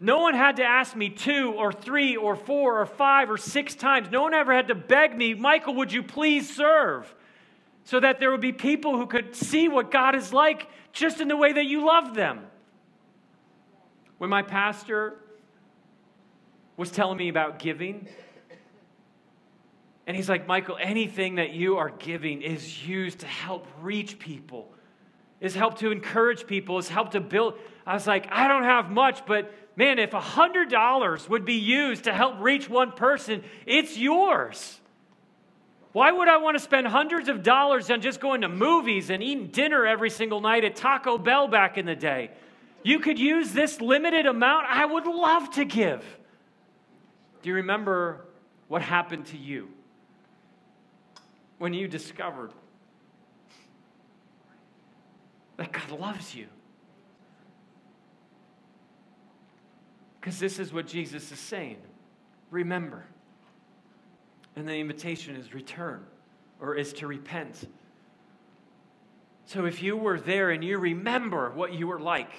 No 0.00 0.18
one 0.18 0.34
had 0.34 0.56
to 0.56 0.64
ask 0.64 0.94
me 0.94 1.10
two 1.10 1.54
or 1.56 1.72
three 1.72 2.16
or 2.16 2.36
four 2.36 2.80
or 2.80 2.86
five 2.86 3.30
or 3.30 3.36
six 3.36 3.74
times. 3.74 4.08
No 4.10 4.22
one 4.22 4.32
ever 4.34 4.54
had 4.54 4.68
to 4.68 4.74
beg 4.74 5.16
me, 5.16 5.34
Michael, 5.34 5.74
would 5.74 5.92
you 5.92 6.02
please 6.02 6.54
serve? 6.54 7.12
So 7.84 7.98
that 7.98 8.20
there 8.20 8.30
would 8.30 8.40
be 8.40 8.52
people 8.52 8.96
who 8.96 9.06
could 9.06 9.34
see 9.34 9.66
what 9.66 9.90
God 9.90 10.14
is 10.14 10.32
like 10.32 10.68
just 10.92 11.20
in 11.20 11.26
the 11.26 11.36
way 11.36 11.52
that 11.52 11.64
you 11.64 11.84
love 11.84 12.14
them. 12.14 12.46
When 14.18 14.30
my 14.30 14.42
pastor 14.42 15.18
was 16.76 16.90
telling 16.90 17.18
me 17.18 17.28
about 17.28 17.58
giving, 17.58 18.08
and 20.06 20.16
he's 20.16 20.28
like, 20.28 20.46
Michael, 20.46 20.78
anything 20.80 21.36
that 21.36 21.50
you 21.50 21.76
are 21.78 21.90
giving 21.90 22.42
is 22.42 22.86
used 22.86 23.20
to 23.20 23.26
help 23.26 23.66
reach 23.80 24.18
people, 24.18 24.72
is 25.40 25.54
help 25.54 25.78
to 25.78 25.90
encourage 25.90 26.46
people, 26.46 26.78
is 26.78 26.88
help 26.88 27.12
to 27.12 27.20
build. 27.20 27.54
I 27.86 27.94
was 27.94 28.06
like, 28.06 28.26
I 28.30 28.48
don't 28.48 28.64
have 28.64 28.90
much, 28.90 29.26
but 29.26 29.52
man, 29.78 30.00
if 30.00 30.10
$100 30.10 31.28
would 31.28 31.44
be 31.44 31.54
used 31.54 32.04
to 32.04 32.12
help 32.12 32.40
reach 32.40 32.68
one 32.68 32.90
person, 32.90 33.44
it's 33.64 33.96
yours. 33.96 34.80
Why 35.92 36.10
would 36.10 36.28
I 36.28 36.38
want 36.38 36.56
to 36.56 36.62
spend 36.62 36.88
hundreds 36.88 37.28
of 37.28 37.44
dollars 37.44 37.88
on 37.88 38.00
just 38.00 38.20
going 38.20 38.40
to 38.40 38.48
movies 38.48 39.08
and 39.08 39.22
eating 39.22 39.46
dinner 39.46 39.86
every 39.86 40.10
single 40.10 40.40
night 40.40 40.64
at 40.64 40.74
Taco 40.74 41.16
Bell 41.16 41.46
back 41.46 41.78
in 41.78 41.86
the 41.86 41.94
day? 41.94 42.32
You 42.82 42.98
could 42.98 43.20
use 43.20 43.52
this 43.52 43.80
limited 43.80 44.26
amount. 44.26 44.66
I 44.68 44.84
would 44.84 45.06
love 45.06 45.50
to 45.52 45.64
give. 45.64 46.04
Do 47.42 47.48
you 47.48 47.54
remember 47.54 48.26
what 48.66 48.82
happened 48.82 49.26
to 49.26 49.36
you 49.36 49.68
when 51.58 51.72
you 51.72 51.86
discovered 51.86 52.52
that 55.56 55.70
God 55.70 56.00
loves 56.00 56.34
you? 56.34 56.48
Because 60.20 60.38
this 60.38 60.58
is 60.58 60.72
what 60.72 60.86
Jesus 60.86 61.30
is 61.30 61.38
saying. 61.38 61.78
Remember. 62.50 63.04
And 64.56 64.66
the 64.66 64.74
invitation 64.74 65.36
is 65.36 65.54
return 65.54 66.04
or 66.60 66.74
is 66.74 66.92
to 66.94 67.06
repent. 67.06 67.68
So 69.46 69.64
if 69.64 69.82
you 69.82 69.96
were 69.96 70.20
there 70.20 70.50
and 70.50 70.62
you 70.62 70.78
remember 70.78 71.50
what 71.50 71.72
you 71.72 71.86
were 71.86 72.00
like 72.00 72.30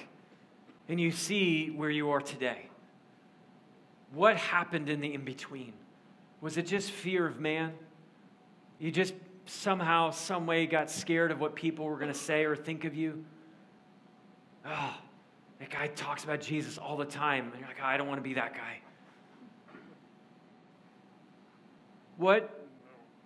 and 0.87 0.99
you 0.99 1.11
see 1.11 1.69
where 1.69 1.89
you 1.89 2.09
are 2.11 2.21
today, 2.21 2.69
what 4.13 4.35
happened 4.37 4.89
in 4.89 5.01
the 5.01 5.13
in 5.13 5.23
between? 5.23 5.73
Was 6.41 6.57
it 6.57 6.67
just 6.67 6.91
fear 6.91 7.25
of 7.25 7.39
man? 7.39 7.73
You 8.79 8.91
just 8.91 9.13
somehow, 9.45 10.11
some 10.11 10.45
way 10.45 10.65
got 10.65 10.89
scared 10.89 11.31
of 11.31 11.39
what 11.39 11.55
people 11.55 11.85
were 11.85 11.97
going 11.97 12.11
to 12.11 12.17
say 12.17 12.45
or 12.45 12.55
think 12.55 12.85
of 12.85 12.95
you? 12.95 13.23
Oh, 14.65 14.95
that 15.59 15.69
guy 15.69 15.87
talks 15.87 16.23
about 16.23 16.41
Jesus 16.41 16.77
all 16.77 16.97
the 16.97 17.05
time. 17.05 17.45
And 17.51 17.59
you're 17.59 17.67
like, 17.67 17.79
oh, 17.81 17.85
I 17.85 17.97
don't 17.97 18.07
want 18.07 18.19
to 18.19 18.23
be 18.23 18.35
that 18.35 18.53
guy. 18.53 18.79
What 22.17 22.67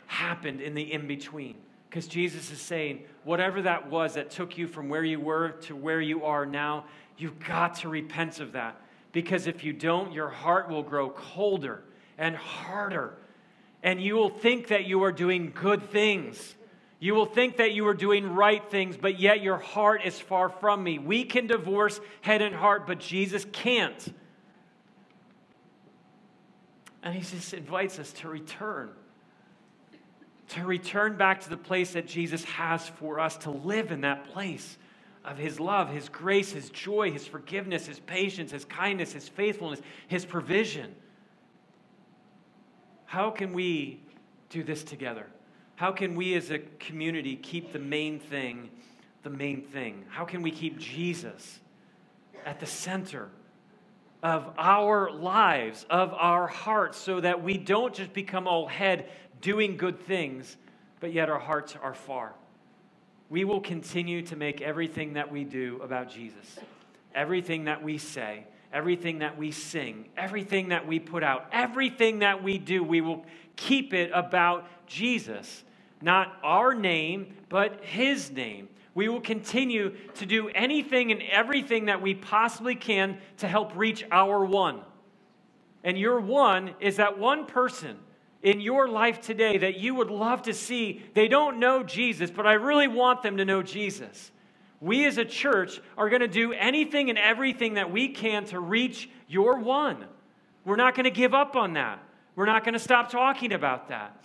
happened 0.08 0.62
in 0.62 0.74
the 0.74 0.92
in 0.94 1.08
between? 1.08 1.56
Because 1.90 2.08
Jesus 2.08 2.52
is 2.52 2.60
saying, 2.60 3.04
whatever 3.24 3.62
that 3.64 3.90
was 3.90 4.16
that 4.16 4.32
took 4.32 4.58
you 4.58 4.68
from 4.68 4.90
where 4.90 5.04
you 5.04 5.20
were 5.20 5.50
to 5.62 5.76
where 5.76 6.02
you 6.02 6.26
are 6.26 6.46
now, 6.46 6.86
you've 7.18 7.40
got 7.40 7.76
to 7.76 7.90
repent 7.90 8.40
of 8.40 8.54
that. 8.54 8.80
Because 9.12 9.46
if 9.46 9.64
you 9.64 9.74
don't, 9.74 10.12
your 10.12 10.30
heart 10.30 10.70
will 10.70 10.82
grow 10.82 11.10
colder 11.12 11.84
and 12.18 12.36
harder. 12.36 13.16
And 13.84 14.02
you 14.02 14.16
will 14.16 14.30
think 14.30 14.68
that 14.70 14.86
you 14.86 15.04
are 15.04 15.12
doing 15.12 15.52
good 15.54 15.92
things 15.92 16.56
you 17.04 17.14
will 17.16 17.26
think 17.26 17.58
that 17.58 17.74
you 17.74 17.86
are 17.88 17.94
doing 17.94 18.34
right 18.34 18.64
things, 18.72 18.96
but 18.96 19.20
yet 19.20 19.42
your 19.42 19.58
heart 19.58 20.06
is 20.06 20.18
far 20.22 20.48
from 20.48 20.82
me. 20.82 21.00
We 21.00 21.26
can 21.26 21.48
divorce 21.48 22.00
head 22.22 22.42
and 22.42 22.56
heart, 22.56 22.88
but 22.88 23.02
Jesus 23.02 23.46
can't. 23.52 24.16
And 27.04 27.14
he 27.14 27.20
just 27.20 27.54
invites 27.54 28.00
us 28.00 28.14
to 28.14 28.30
return. 28.30 28.90
To 30.52 30.64
return 30.64 31.18
back 31.18 31.42
to 31.42 31.50
the 31.50 31.58
place 31.58 31.92
that 31.92 32.08
Jesus 32.08 32.46
has 32.46 32.88
for 32.88 33.20
us, 33.20 33.36
to 33.40 33.52
live 33.52 33.92
in 33.92 34.00
that 34.00 34.30
place 34.32 34.78
of 35.26 35.38
his 35.38 35.60
love, 35.60 35.90
his 35.90 36.08
grace, 36.08 36.54
his 36.54 36.70
joy, 36.70 37.12
his 37.12 37.28
forgiveness, 37.28 37.86
his 37.86 38.00
patience, 38.00 38.54
his 38.54 38.64
kindness, 38.64 39.12
his 39.12 39.28
faithfulness, 39.28 39.82
his 40.08 40.24
provision. 40.24 40.96
How 43.04 43.30
can 43.30 43.52
we 43.52 44.02
do 44.48 44.64
this 44.64 44.86
together? 44.86 45.28
How 45.84 45.92
can 45.92 46.16
we 46.16 46.34
as 46.36 46.50
a 46.50 46.60
community 46.80 47.36
keep 47.36 47.74
the 47.74 47.78
main 47.78 48.18
thing 48.18 48.70
the 49.24 49.30
main 49.30 49.64
thing? 49.64 50.06
How 50.08 50.24
can 50.24 50.42
we 50.42 50.50
keep 50.50 50.80
Jesus 50.80 51.60
at 52.46 52.62
the 52.62 52.66
center 52.66 53.28
of 54.24 54.50
our 54.58 55.12
lives, 55.12 55.86
of 55.90 56.14
our 56.14 56.48
hearts, 56.48 56.98
so 56.98 57.20
that 57.20 57.44
we 57.44 57.58
don't 57.58 57.94
just 57.94 58.14
become 58.14 58.48
all 58.48 58.66
head 58.66 59.10
doing 59.42 59.76
good 59.76 60.00
things, 60.00 60.56
but 61.02 61.12
yet 61.12 61.30
our 61.30 61.38
hearts 61.38 61.76
are 61.84 61.94
far? 61.94 62.34
We 63.30 63.44
will 63.44 63.60
continue 63.60 64.22
to 64.22 64.38
make 64.38 64.62
everything 64.62 65.16
that 65.16 65.30
we 65.30 65.44
do 65.44 65.82
about 65.84 66.10
Jesus, 66.10 66.60
everything 67.14 67.66
that 67.66 67.84
we 67.84 67.98
say, 67.98 68.46
everything 68.72 69.20
that 69.20 69.38
we 69.38 69.52
sing, 69.52 70.06
everything 70.16 70.70
that 70.70 70.88
we 70.88 71.00
put 71.00 71.24
out, 71.24 71.48
everything 71.52 72.20
that 72.20 72.42
we 72.42 72.58
do, 72.58 72.82
we 72.82 73.02
will 73.02 73.26
keep 73.58 73.94
it 73.94 74.10
about 74.14 74.66
Jesus. 74.88 75.66
Not 76.04 76.38
our 76.44 76.76
name, 76.76 77.34
but 77.50 77.84
His 77.84 78.30
name. 78.30 78.68
We 78.94 79.10
will 79.10 79.22
continue 79.22 79.96
to 80.16 80.26
do 80.26 80.50
anything 80.50 81.12
and 81.12 81.24
everything 81.24 81.86
that 81.86 82.02
we 82.02 82.14
possibly 82.14 82.76
can 82.76 83.18
to 83.38 83.48
help 83.48 83.76
reach 83.76 84.04
our 84.12 84.46
one. 84.46 84.82
And 85.84 85.98
your 85.98 86.20
one 86.20 86.76
is 86.80 86.98
that 86.98 87.18
one 87.18 87.46
person 87.46 87.98
in 88.44 88.60
your 88.60 88.88
life 88.88 89.22
today 89.22 89.58
that 89.58 89.78
you 89.78 89.96
would 89.96 90.12
love 90.12 90.44
to 90.44 90.54
see. 90.54 91.02
They 91.14 91.28
don't 91.28 91.60
know 91.60 91.84
Jesus, 91.84 92.30
but 92.30 92.46
I 92.46 92.54
really 92.54 92.90
want 92.90 93.24
them 93.24 93.38
to 93.38 93.46
know 93.46 93.64
Jesus. 93.64 94.32
We 94.82 95.06
as 95.06 95.18
a 95.18 95.26
church 95.26 95.82
are 95.98 96.10
going 96.10 96.22
to 96.22 96.28
do 96.28 96.52
anything 96.52 97.10
and 97.10 97.18
everything 97.18 97.76
that 97.76 97.90
we 97.92 98.10
can 98.10 98.44
to 98.48 98.60
reach 98.60 99.10
your 99.30 99.60
one. 99.60 100.06
We're 100.66 100.76
not 100.76 100.96
going 100.96 101.06
to 101.06 101.12
give 101.12 101.34
up 101.34 101.56
on 101.56 101.74
that. 101.74 102.00
We're 102.36 102.46
not 102.46 102.66
going 102.66 102.74
to 102.74 102.80
stop 102.80 103.10
talking 103.10 103.54
about 103.54 103.88
that. 103.88 104.22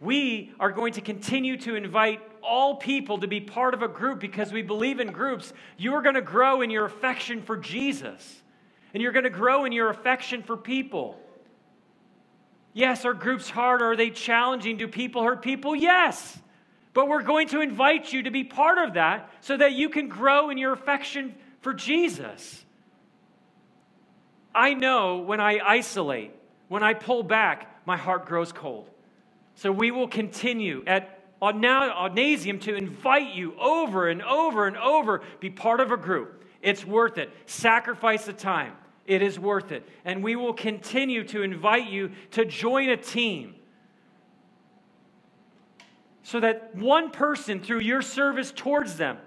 We 0.00 0.52
are 0.58 0.72
going 0.72 0.94
to 0.94 1.02
continue 1.02 1.58
to 1.58 1.74
invite 1.74 2.22
all 2.42 2.76
people 2.76 3.18
to 3.18 3.26
be 3.26 3.40
part 3.40 3.74
of 3.74 3.82
a 3.82 3.88
group 3.88 4.18
because 4.18 4.50
we 4.50 4.62
believe 4.62 4.98
in 4.98 5.12
groups. 5.12 5.52
You're 5.76 6.00
going 6.00 6.14
to 6.14 6.22
grow 6.22 6.62
in 6.62 6.70
your 6.70 6.86
affection 6.86 7.42
for 7.42 7.58
Jesus, 7.58 8.42
and 8.94 9.02
you're 9.02 9.12
going 9.12 9.24
to 9.24 9.30
grow 9.30 9.66
in 9.66 9.72
your 9.72 9.90
affection 9.90 10.42
for 10.42 10.56
people. 10.56 11.20
Yes, 12.72 13.04
are 13.04 13.12
groups 13.12 13.50
hard? 13.50 13.82
Are 13.82 13.94
they 13.94 14.10
challenging? 14.10 14.78
Do 14.78 14.88
people 14.88 15.22
hurt 15.22 15.42
people? 15.42 15.76
Yes. 15.76 16.38
But 16.94 17.08
we're 17.08 17.22
going 17.22 17.48
to 17.48 17.60
invite 17.60 18.12
you 18.12 18.22
to 18.22 18.30
be 18.30 18.42
part 18.42 18.78
of 18.78 18.94
that 18.94 19.30
so 19.42 19.56
that 19.56 19.72
you 19.72 19.90
can 19.90 20.08
grow 20.08 20.50
in 20.50 20.56
your 20.56 20.72
affection 20.72 21.34
for 21.60 21.74
Jesus. 21.74 22.64
I 24.54 24.74
know 24.74 25.18
when 25.18 25.40
I 25.40 25.60
isolate, 25.64 26.32
when 26.68 26.82
I 26.82 26.94
pull 26.94 27.22
back, 27.22 27.86
my 27.86 27.96
heart 27.96 28.26
grows 28.26 28.50
cold. 28.50 28.88
So 29.60 29.70
we 29.70 29.90
will 29.90 30.08
continue 30.08 30.82
at 30.86 31.20
now 31.42 32.08
Audnasium 32.08 32.62
to 32.62 32.74
invite 32.74 33.34
you 33.34 33.54
over 33.60 34.08
and 34.08 34.22
over 34.22 34.66
and 34.66 34.74
over, 34.78 35.20
be 35.38 35.50
part 35.50 35.80
of 35.80 35.92
a 35.92 35.98
group. 35.98 36.46
It's 36.62 36.86
worth 36.86 37.18
it. 37.18 37.30
Sacrifice 37.44 38.24
the 38.24 38.32
time. 38.32 38.72
It 39.04 39.20
is 39.20 39.38
worth 39.38 39.70
it. 39.70 39.86
And 40.06 40.24
we 40.24 40.34
will 40.34 40.54
continue 40.54 41.24
to 41.24 41.42
invite 41.42 41.90
you 41.90 42.12
to 42.30 42.46
join 42.46 42.88
a 42.88 42.96
team 42.96 43.54
so 46.22 46.40
that 46.40 46.74
one 46.74 47.10
person, 47.10 47.60
through 47.60 47.80
your 47.80 48.00
service 48.00 48.54
towards 48.56 48.96
them, 48.96 49.18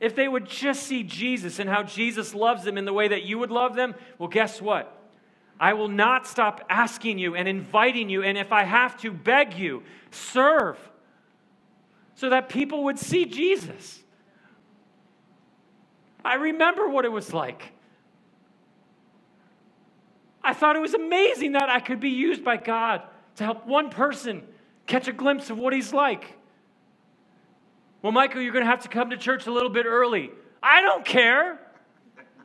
if 0.00 0.14
they 0.14 0.28
would 0.28 0.50
just 0.50 0.82
see 0.82 1.02
Jesus 1.02 1.58
and 1.58 1.70
how 1.70 1.82
Jesus 1.82 2.34
loves 2.34 2.62
them 2.62 2.76
in 2.76 2.84
the 2.84 2.92
way 2.92 3.08
that 3.08 3.22
you 3.22 3.38
would 3.38 3.50
love 3.50 3.74
them, 3.74 3.94
well, 4.18 4.28
guess 4.28 4.60
what? 4.60 4.99
I 5.60 5.74
will 5.74 5.88
not 5.88 6.26
stop 6.26 6.64
asking 6.70 7.18
you 7.18 7.36
and 7.36 7.46
inviting 7.46 8.08
you, 8.08 8.22
and 8.22 8.38
if 8.38 8.50
I 8.50 8.64
have 8.64 8.96
to, 9.02 9.12
beg 9.12 9.58
you, 9.58 9.82
serve. 10.10 10.78
so 12.14 12.30
that 12.30 12.48
people 12.48 12.84
would 12.84 12.98
see 12.98 13.24
Jesus. 13.24 14.00
I 16.24 16.34
remember 16.34 16.88
what 16.88 17.04
it 17.04 17.12
was 17.12 17.32
like. 17.32 17.72
I 20.42 20.54
thought 20.54 20.76
it 20.76 20.80
was 20.80 20.94
amazing 20.94 21.52
that 21.52 21.68
I 21.68 21.80
could 21.80 22.00
be 22.00 22.10
used 22.10 22.44
by 22.44 22.56
God 22.56 23.02
to 23.36 23.44
help 23.44 23.66
one 23.66 23.88
person 23.88 24.42
catch 24.86 25.08
a 25.08 25.12
glimpse 25.12 25.50
of 25.50 25.58
what 25.58 25.72
he's 25.72 25.92
like. 25.92 26.36
Well, 28.02 28.12
Michael, 28.12 28.42
you're 28.42 28.52
going 28.52 28.64
to 28.64 28.70
have 28.70 28.82
to 28.82 28.88
come 28.88 29.10
to 29.10 29.16
church 29.16 29.46
a 29.46 29.52
little 29.52 29.70
bit 29.70 29.86
early. 29.86 30.30
I 30.62 30.80
don't 30.82 31.04
care. 31.04 31.58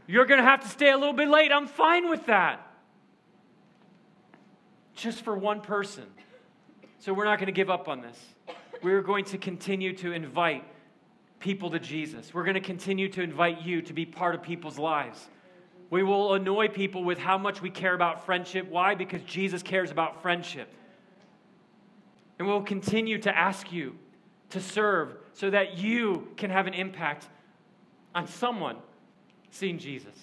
You're 0.08 0.26
going 0.26 0.40
to 0.40 0.46
have 0.46 0.62
to 0.62 0.68
stay 0.68 0.92
a 0.92 0.98
little 0.98 1.14
bit 1.14 1.30
late. 1.30 1.52
I'm 1.52 1.68
fine 1.68 2.10
with 2.10 2.26
that. 2.28 2.65
Just 4.96 5.24
for 5.24 5.36
one 5.38 5.62
person. 5.62 6.06
So 7.00 7.14
we're 7.14 7.26
not 7.26 7.38
going 7.38 7.48
to 7.48 7.52
give 7.52 7.70
up 7.70 7.88
on 7.88 8.02
this. 8.02 8.18
We're 8.82 9.02
going 9.02 9.26
to 9.26 9.38
continue 9.38 9.94
to 9.98 10.14
invite 10.14 10.64
people 11.40 11.70
to 11.72 11.80
Jesus. 11.80 12.34
We're 12.34 12.44
going 12.44 12.56
to 12.56 12.62
continue 12.62 13.10
to 13.10 13.22
invite 13.22 13.62
you 13.62 13.82
to 13.84 13.94
be 13.94 14.06
part 14.06 14.36
of 14.36 14.42
people's 14.42 14.80
lives. 14.80 15.30
We 15.90 16.02
will 16.02 16.34
annoy 16.34 16.70
people 16.70 17.04
with 17.04 17.20
how 17.20 17.38
much 17.38 17.62
we 17.62 17.70
care 17.70 17.94
about 17.94 18.26
friendship. 18.26 18.70
Why? 18.70 18.96
Because 18.96 19.22
Jesus 19.24 19.62
cares 19.62 19.92
about 19.92 20.22
friendship. 20.22 20.74
And 22.40 22.48
we'll 22.48 22.64
continue 22.64 23.20
to 23.20 23.38
ask 23.38 23.72
you 23.72 23.96
to 24.50 24.60
serve 24.60 25.16
so 25.34 25.50
that 25.50 25.78
you 25.78 26.30
can 26.38 26.50
have 26.50 26.68
an 26.68 26.74
impact 26.74 27.28
on 28.14 28.28
someone 28.28 28.78
seeing 29.52 29.78
Jesus. 29.78 30.16